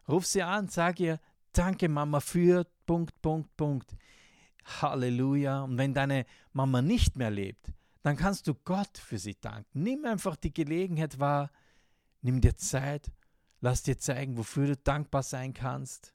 Ruf 0.08 0.26
sie 0.26 0.41
an, 0.41 0.67
sag 0.67 1.00
ihr, 1.00 1.19
danke 1.54 1.89
Mama 1.89 2.19
für 2.19 2.65
Punkt, 2.86 3.21
Punkt, 3.21 3.56
Punkt. 3.56 3.95
Halleluja. 4.65 5.63
Und 5.63 5.78
wenn 5.78 5.93
deine 5.93 6.26
Mama 6.54 6.82
nicht 6.82 7.15
mehr 7.17 7.32
lebt, 7.32 7.74
dann 8.04 8.17
kannst 8.17 8.47
du 8.47 8.56
Gott 8.56 8.97
für 8.97 9.17
sie 9.17 9.36
danken. 9.39 9.84
Nimm 9.84 10.06
einfach 10.06 10.36
die 10.36 10.54
Gelegenheit 10.54 11.19
wahr, 11.19 11.52
nimm 12.21 12.41
dir 12.41 12.56
Zeit, 12.56 13.12
lass 13.60 13.84
dir 13.84 13.97
zeigen, 13.97 14.38
wofür 14.38 14.67
du 14.67 14.78
dankbar 14.78 15.24
sein 15.24 15.54
kannst. 15.54 16.13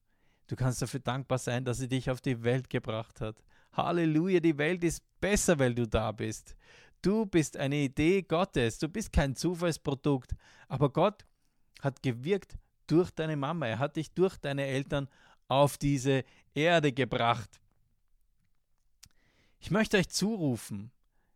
Du 0.49 0.57
kannst 0.57 0.83
dafür 0.83 1.01
dankbar 1.01 1.39
sein, 1.39 1.65
dass 1.65 1.79
sie 1.79 1.89
dich 1.89 2.11
auf 2.11 2.21
die 2.21 2.43
Welt 2.43 2.71
gebracht 2.71 3.21
hat. 3.21 3.43
Halleluja, 3.73 4.41
die 4.41 4.59
Welt 4.59 4.85
ist 4.85 5.03
besser, 5.21 5.59
weil 5.59 5.75
du 5.75 5.87
da 5.87 6.13
bist. 6.13 6.57
Du 7.03 7.27
bist 7.27 7.57
eine 7.57 7.77
Idee 7.77 8.23
Gottes, 8.23 8.79
du 8.79 8.89
bist 8.89 9.13
kein 9.13 9.37
Zufallsprodukt, 9.37 10.35
aber 10.69 10.91
Gott 10.91 11.25
hat 11.81 12.03
gewirkt 12.03 12.57
durch 12.87 13.11
deine 13.11 13.37
Mama, 13.37 13.67
er 13.67 13.79
hat 13.79 13.97
dich 13.97 14.13
durch 14.13 14.37
deine 14.39 14.65
Eltern 14.65 15.09
auf 15.49 15.79
diese 15.79 16.25
Erde 16.55 16.93
gebracht. 16.93 17.61
Ich 19.59 19.71
möchte 19.71 19.97
euch 19.97 20.09
zurufen, 20.09 20.90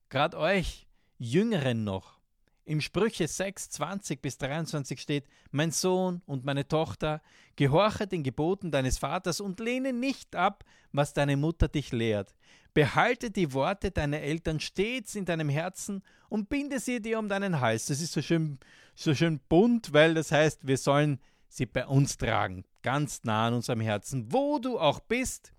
gerade 0.09 0.39
euch 0.39 0.87
Jüngeren 1.19 1.85
noch, 1.85 2.21
im 2.65 2.81
Sprüche 2.81 3.27
6, 3.27 3.71
20 3.71 4.23
bis 4.23 4.39
23 4.39 5.01
steht, 5.01 5.27
Mein 5.51 5.73
Sohn 5.73 6.23
und 6.27 6.45
meine 6.45 6.69
Tochter, 6.69 7.21
gehorche 7.57 8.07
den 8.07 8.23
Geboten 8.23 8.71
deines 8.71 8.99
Vaters 8.99 9.41
und 9.41 9.59
lehne 9.59 9.93
nicht 9.93 10.37
ab, 10.37 10.65
was 10.93 11.13
deine 11.13 11.37
Mutter 11.37 11.67
dich 11.67 11.91
lehrt. 11.91 12.35
Behalte 12.73 13.33
die 13.33 13.53
Worte 13.53 13.91
deiner 13.91 14.21
Eltern 14.21 14.61
stets 14.61 15.17
in 15.17 15.25
deinem 15.25 15.49
Herzen 15.49 16.03
und 16.29 16.49
binde 16.49 16.79
sie 16.79 17.03
dir 17.03 17.19
um 17.19 17.29
deinen 17.29 17.61
Hals. 17.61 17.87
Das 17.87 18.01
ist 18.01 18.13
so 18.13 18.23
schön, 18.23 18.61
so 18.95 19.15
schön 19.17 19.41
bunt, 19.49 19.93
weil 19.93 20.15
das 20.15 20.31
heißt, 20.31 20.67
wir 20.69 20.77
sollen 20.77 21.19
sie 21.49 21.67
bei 21.67 21.85
uns 21.87 22.17
tragen, 22.17 22.65
ganz 22.83 23.25
nah 23.25 23.49
an 23.49 23.55
unserem 23.55 23.81
Herzen. 23.81 24.33
Wo 24.33 24.61
du 24.61 24.79
auch 24.79 25.01
bist, 25.01 25.53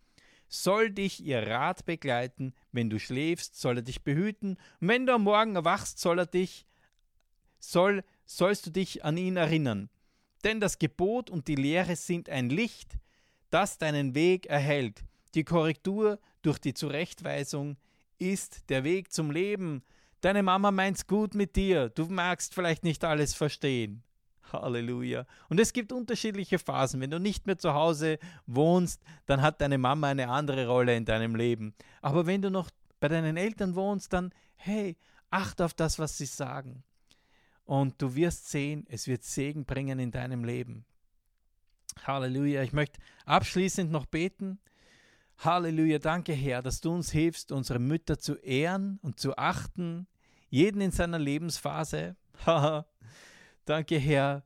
soll 0.51 0.91
dich 0.91 1.23
ihr 1.23 1.47
Rat 1.47 1.85
begleiten. 1.85 2.53
Wenn 2.71 2.89
du 2.89 2.99
schläfst, 2.99 3.59
soll 3.59 3.77
er 3.77 3.83
dich 3.83 4.03
behüten. 4.03 4.57
Und 4.79 4.87
wenn 4.87 5.05
du 5.05 5.13
am 5.13 5.23
Morgen 5.23 5.55
erwachst, 5.55 5.99
soll 5.99 6.19
er 6.19 6.25
dich 6.25 6.67
soll, 7.59 8.03
sollst 8.25 8.65
du 8.65 8.69
dich 8.69 9.05
an 9.05 9.17
ihn 9.17 9.37
erinnern. 9.37 9.89
Denn 10.43 10.59
das 10.59 10.77
Gebot 10.77 11.29
und 11.29 11.47
die 11.47 11.55
Lehre 11.55 11.95
sind 11.95 12.27
ein 12.29 12.49
Licht, 12.49 12.97
das 13.49 13.77
deinen 13.77 14.13
Weg 14.13 14.47
erhält. 14.47 15.03
Die 15.35 15.43
Korrektur 15.43 16.19
durch 16.41 16.59
die 16.59 16.73
Zurechtweisung 16.73 17.77
ist 18.17 18.69
der 18.69 18.83
Weg 18.83 19.13
zum 19.13 19.31
Leben. 19.31 19.83
Deine 20.19 20.43
Mama 20.43 20.71
meint's 20.71 21.07
gut 21.07 21.33
mit 21.33 21.55
dir. 21.55 21.89
Du 21.89 22.05
magst 22.07 22.53
vielleicht 22.53 22.83
nicht 22.83 23.03
alles 23.03 23.33
verstehen. 23.33 24.03
Halleluja. 24.61 25.25
Und 25.49 25.59
es 25.59 25.73
gibt 25.73 25.91
unterschiedliche 25.91 26.59
Phasen. 26.59 27.01
Wenn 27.01 27.11
du 27.11 27.19
nicht 27.19 27.47
mehr 27.47 27.57
zu 27.57 27.73
Hause 27.73 28.19
wohnst, 28.45 29.01
dann 29.25 29.41
hat 29.41 29.61
deine 29.61 29.77
Mama 29.77 30.07
eine 30.07 30.29
andere 30.29 30.67
Rolle 30.67 30.95
in 30.95 31.05
deinem 31.05 31.35
Leben. 31.35 31.73
Aber 32.01 32.25
wenn 32.25 32.41
du 32.41 32.49
noch 32.49 32.69
bei 32.99 33.07
deinen 33.07 33.37
Eltern 33.37 33.75
wohnst, 33.75 34.13
dann, 34.13 34.31
hey, 34.55 34.97
achte 35.29 35.65
auf 35.65 35.73
das, 35.73 35.99
was 35.99 36.17
sie 36.17 36.25
sagen 36.25 36.83
und 37.71 38.01
du 38.01 38.15
wirst 38.15 38.49
sehen, 38.49 38.85
es 38.89 39.07
wird 39.07 39.23
Segen 39.23 39.63
bringen 39.63 39.97
in 39.97 40.11
deinem 40.11 40.43
Leben. 40.43 40.83
Halleluja. 42.03 42.63
Ich 42.63 42.73
möchte 42.73 42.99
abschließend 43.25 43.89
noch 43.91 44.05
beten. 44.05 44.59
Halleluja. 45.37 45.99
Danke, 45.99 46.33
Herr, 46.33 46.61
dass 46.61 46.81
du 46.81 46.91
uns 46.91 47.11
hilfst, 47.11 47.51
unsere 47.53 47.79
Mütter 47.79 48.19
zu 48.19 48.35
ehren 48.35 48.99
und 49.01 49.21
zu 49.21 49.37
achten, 49.37 50.07
jeden 50.49 50.81
in 50.81 50.91
seiner 50.91 51.19
Lebensphase. 51.19 52.17
Danke, 53.65 53.97
Herr, 53.97 54.43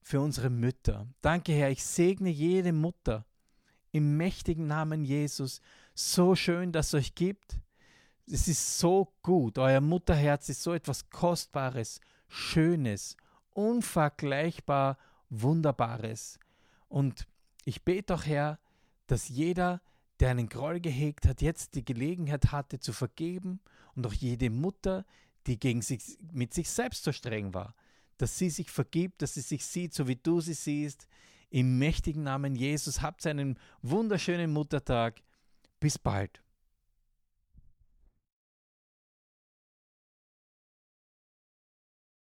für 0.00 0.20
unsere 0.20 0.50
Mütter. 0.50 1.06
Danke, 1.20 1.52
Herr, 1.52 1.70
ich 1.70 1.84
segne 1.84 2.30
jede 2.30 2.72
Mutter 2.72 3.24
im 3.92 4.16
mächtigen 4.16 4.66
Namen 4.66 5.04
Jesus. 5.04 5.60
So 5.94 6.34
schön, 6.34 6.72
dass 6.72 6.88
es 6.88 6.94
euch 6.94 7.14
gibt. 7.14 7.58
Es 8.26 8.48
ist 8.48 8.78
so 8.78 9.12
gut. 9.22 9.58
Euer 9.58 9.80
Mutterherz 9.80 10.48
ist 10.48 10.62
so 10.62 10.74
etwas 10.74 11.10
Kostbares, 11.10 12.00
Schönes, 12.28 13.16
unvergleichbar 13.52 14.98
Wunderbares. 15.30 16.38
Und 16.88 17.26
ich 17.64 17.84
bete 17.84 18.14
doch, 18.14 18.26
Herr, 18.26 18.58
dass 19.06 19.28
jeder, 19.28 19.80
der 20.20 20.30
einen 20.30 20.48
Groll 20.48 20.80
gehegt 20.80 21.26
hat, 21.26 21.40
jetzt 21.40 21.74
die 21.74 21.84
Gelegenheit 21.84 22.52
hatte 22.52 22.80
zu 22.80 22.92
vergeben 22.92 23.60
und 23.94 24.06
auch 24.06 24.12
jede 24.12 24.50
Mutter, 24.50 25.04
die 25.46 25.58
gegen 25.58 25.82
sich, 25.82 26.18
mit 26.32 26.52
sich 26.54 26.68
selbst 26.68 27.04
so 27.04 27.12
streng 27.12 27.54
war, 27.54 27.74
dass 28.18 28.38
sie 28.38 28.50
sich 28.50 28.70
vergibt, 28.70 29.22
dass 29.22 29.34
sie 29.34 29.40
sich 29.40 29.64
sieht, 29.64 29.94
so 29.94 30.08
wie 30.08 30.16
du 30.16 30.40
sie 30.40 30.54
siehst. 30.54 31.06
Im 31.50 31.78
mächtigen 31.78 32.22
Namen 32.22 32.56
Jesus 32.56 33.02
habt 33.02 33.26
einen 33.26 33.58
wunderschönen 33.82 34.52
Muttertag. 34.52 35.22
Bis 35.80 35.98
bald. 35.98 36.42